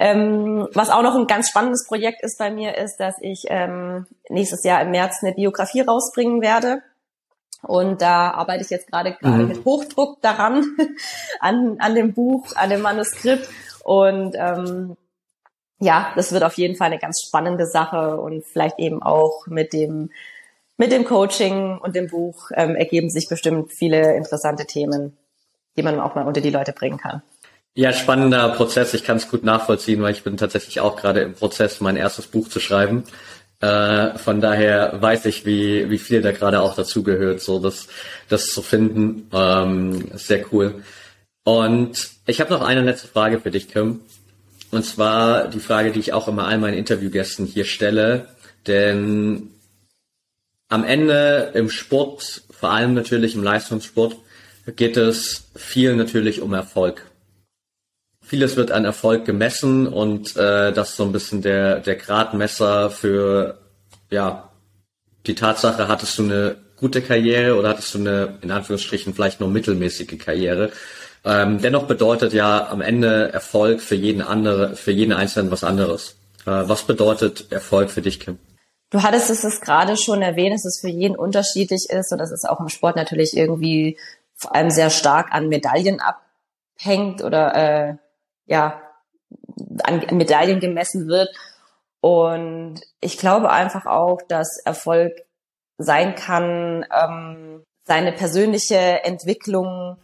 [0.01, 4.07] ähm, was auch noch ein ganz spannendes Projekt ist bei mir, ist, dass ich ähm,
[4.31, 6.83] nächstes Jahr im März eine Biografie rausbringen werde.
[7.63, 9.49] Und da arbeite ich jetzt gerade gerade mhm.
[9.49, 10.65] mit Hochdruck daran,
[11.41, 13.47] an, an dem Buch, an dem Manuskript.
[13.85, 14.97] Und ähm,
[15.81, 19.75] ja, das wird auf jeden Fall eine ganz spannende Sache und vielleicht eben auch mit
[19.75, 20.11] dem
[20.79, 25.19] mit dem Coaching und dem Buch ähm, ergeben sich bestimmt viele interessante Themen,
[25.77, 27.21] die man auch mal unter die Leute bringen kann.
[27.75, 28.95] Ja, spannender Prozess.
[28.95, 32.27] Ich kann es gut nachvollziehen, weil ich bin tatsächlich auch gerade im Prozess, mein erstes
[32.27, 33.05] Buch zu schreiben.
[33.61, 37.87] Äh, von daher weiß ich, wie, wie viel da gerade auch dazugehört, so das,
[38.29, 39.29] das zu finden.
[39.33, 40.83] Ähm, sehr cool.
[41.45, 44.01] Und ich habe noch eine letzte Frage für dich, Kim.
[44.71, 48.29] Und zwar die Frage, die ich auch immer all meinen Interviewgästen hier stelle.
[48.67, 49.51] Denn
[50.69, 54.17] am Ende im Sport, vor allem natürlich im Leistungssport,
[54.77, 57.10] geht es viel natürlich um Erfolg.
[58.31, 62.89] Vieles wird an Erfolg gemessen und äh, das ist so ein bisschen der, der Gradmesser
[62.89, 63.59] für
[64.09, 64.51] ja
[65.27, 69.49] die Tatsache, hattest du eine gute Karriere oder hattest du eine, in Anführungsstrichen, vielleicht nur
[69.49, 70.71] mittelmäßige Karriere.
[71.25, 76.17] Ähm, dennoch bedeutet ja am Ende Erfolg für jeden andere, für jeden Einzelnen was anderes.
[76.47, 78.39] Äh, was bedeutet Erfolg für dich, Kim?
[78.91, 82.45] Du hattest es gerade schon erwähnt, dass es für jeden unterschiedlich ist und dass es
[82.45, 83.99] auch im Sport natürlich irgendwie
[84.37, 87.95] vor allem sehr stark an Medaillen abhängt oder äh,
[88.51, 88.83] ja
[89.85, 91.31] an Medaillen gemessen wird.
[92.01, 95.13] Und ich glaube einfach auch, dass Erfolg
[95.79, 99.97] sein kann, ähm, seine persönliche Entwicklung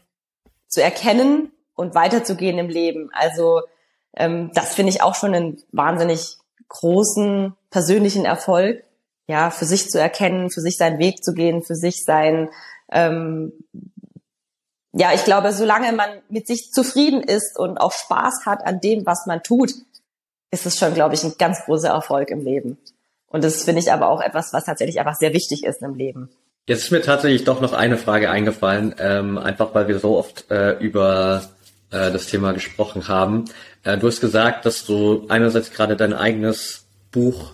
[0.68, 3.10] zu erkennen und weiterzugehen im Leben.
[3.12, 3.62] Also
[4.16, 6.38] ähm, das finde ich auch schon einen wahnsinnig
[6.68, 8.82] großen persönlichen Erfolg,
[9.28, 12.48] ja, für sich zu erkennen, für sich seinen Weg zu gehen, für sich sein,
[12.90, 13.52] ähm,
[14.98, 19.04] ja, ich glaube, solange man mit sich zufrieden ist und auch Spaß hat an dem,
[19.04, 19.72] was man tut,
[20.50, 22.78] ist es schon, glaube ich, ein ganz großer Erfolg im Leben.
[23.26, 26.30] Und das finde ich aber auch etwas, was tatsächlich einfach sehr wichtig ist im Leben.
[26.66, 30.50] Jetzt ist mir tatsächlich doch noch eine Frage eingefallen, ähm, einfach weil wir so oft
[30.50, 31.42] äh, über
[31.90, 33.44] äh, das Thema gesprochen haben.
[33.84, 37.52] Äh, du hast gesagt, dass du einerseits gerade dein eigenes Buch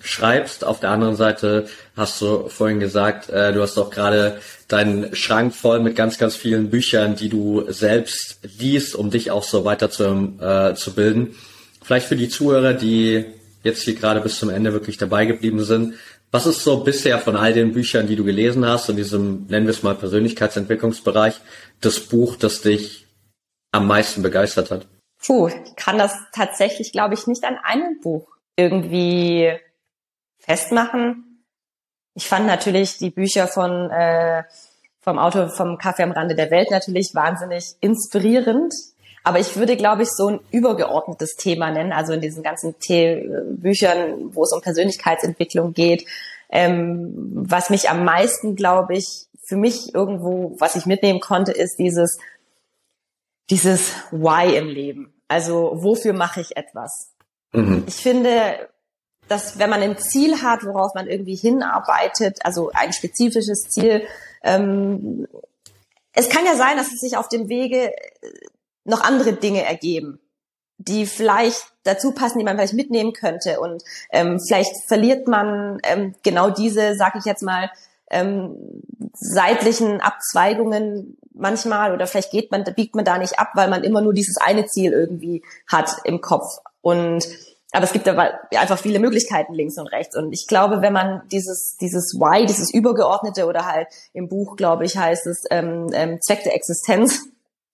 [0.00, 5.14] schreibst, auf der anderen Seite hast du vorhin gesagt, äh, du hast auch gerade deinen
[5.14, 9.64] Schrank voll mit ganz, ganz vielen Büchern, die du selbst liest, um dich auch so
[9.64, 11.34] weiter zu, äh, zu bilden.
[11.82, 13.24] Vielleicht für die Zuhörer, die
[13.62, 15.94] jetzt hier gerade bis zum Ende wirklich dabei geblieben sind,
[16.30, 19.66] was ist so bisher von all den Büchern, die du gelesen hast, in diesem, nennen
[19.66, 21.40] wir es mal, Persönlichkeitsentwicklungsbereich,
[21.80, 23.06] das Buch, das dich
[23.72, 24.86] am meisten begeistert hat?
[25.24, 29.58] Puh, ich kann das tatsächlich, glaube ich, nicht an einem Buch irgendwie
[30.48, 31.44] festmachen.
[32.14, 34.42] Ich fand natürlich die Bücher von äh,
[35.00, 38.74] vom Autor vom Kaffee am Rande der Welt natürlich wahnsinnig inspirierend.
[39.24, 43.28] Aber ich würde, glaube ich, so ein übergeordnetes Thema nennen, also in diesen ganzen The
[43.50, 46.06] Büchern, wo es um Persönlichkeitsentwicklung geht.
[46.50, 51.78] Ähm, was mich am meisten, glaube ich, für mich irgendwo, was ich mitnehmen konnte, ist
[51.78, 52.18] dieses,
[53.50, 55.12] dieses Why im Leben.
[55.26, 57.10] Also wofür mache ich etwas?
[57.52, 57.84] Mhm.
[57.86, 58.68] Ich finde,
[59.28, 64.02] dass wenn man ein Ziel hat, worauf man irgendwie hinarbeitet, also ein spezifisches Ziel,
[64.42, 65.26] ähm,
[66.12, 67.92] es kann ja sein, dass es sich auf dem Wege
[68.84, 70.18] noch andere Dinge ergeben,
[70.78, 73.60] die vielleicht dazu passen, die man vielleicht mitnehmen könnte.
[73.60, 77.70] Und ähm, vielleicht verliert man ähm, genau diese, sag ich jetzt mal,
[78.10, 83.84] ähm, seitlichen Abzweigungen manchmal oder vielleicht geht man, biegt man da nicht ab, weil man
[83.84, 86.58] immer nur dieses eine Ziel irgendwie hat im Kopf.
[86.80, 87.28] Und
[87.72, 90.16] aber es gibt aber einfach viele Möglichkeiten links und rechts.
[90.16, 94.86] Und ich glaube, wenn man dieses, dieses Why, dieses Übergeordnete oder halt im Buch, glaube
[94.86, 97.28] ich, heißt es ähm, ähm, Zweck der Existenz,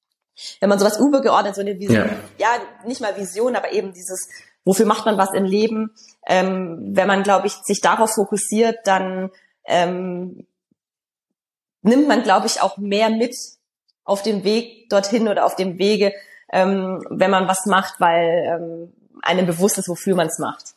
[0.61, 2.57] wenn man sowas übergeordnet, so eine Vision, ja.
[2.57, 4.29] ja, nicht mal Vision, aber eben dieses,
[4.65, 5.95] wofür macht man was im Leben,
[6.27, 9.31] ähm, wenn man, glaube ich, sich darauf fokussiert, dann
[9.65, 10.45] ähm,
[11.83, 13.37] nimmt man, glaube ich, auch mehr mit
[14.05, 16.13] auf dem Weg dorthin oder auf dem Wege,
[16.53, 18.93] ähm, wenn man was macht, weil ähm,
[19.25, 20.75] einem bewusst ist, wofür man es macht.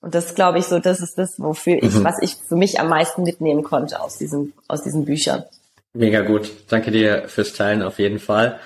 [0.00, 2.04] Und das glaube ich so, das ist das, wofür ich, mhm.
[2.04, 5.44] was ich für mich am meisten mitnehmen konnte aus diesen, aus diesen Büchern.
[5.94, 6.50] Mega gut.
[6.68, 8.58] Danke dir fürs Teilen auf jeden Fall.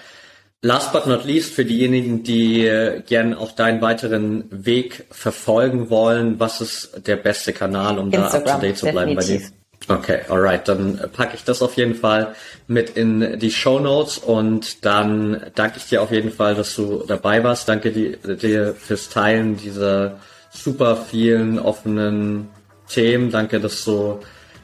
[0.62, 6.40] Last but not least, für diejenigen, die äh, gern auch deinen weiteren Weg verfolgen wollen,
[6.40, 9.42] was ist der beste Kanal, um Instagram, da up to date zu bleiben definitiv.
[9.42, 9.57] bei dir?
[9.88, 12.34] Okay, alright, dann packe ich das auf jeden Fall
[12.66, 17.04] mit in die Show Notes und dann danke ich dir auf jeden Fall, dass du
[17.06, 17.68] dabei warst.
[17.70, 20.18] Danke dir fürs Teilen dieser
[20.50, 22.50] super vielen offenen
[22.86, 23.30] Themen.
[23.30, 24.20] Danke, dass du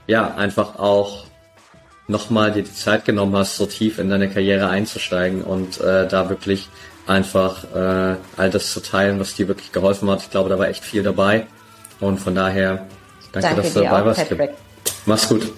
[0.07, 1.25] ja einfach auch
[2.07, 6.29] nochmal dir die Zeit genommen hast, so tief in deine Karriere einzusteigen und äh, da
[6.29, 6.69] wirklich
[7.07, 10.21] einfach äh, all das zu teilen, was dir wirklich geholfen hat.
[10.21, 11.47] Ich glaube, da war echt viel dabei.
[12.01, 12.87] Und von daher,
[13.33, 14.29] danke, danke dass du dabei warst.
[14.29, 14.51] Patrick.
[15.07, 15.53] Mach's gut.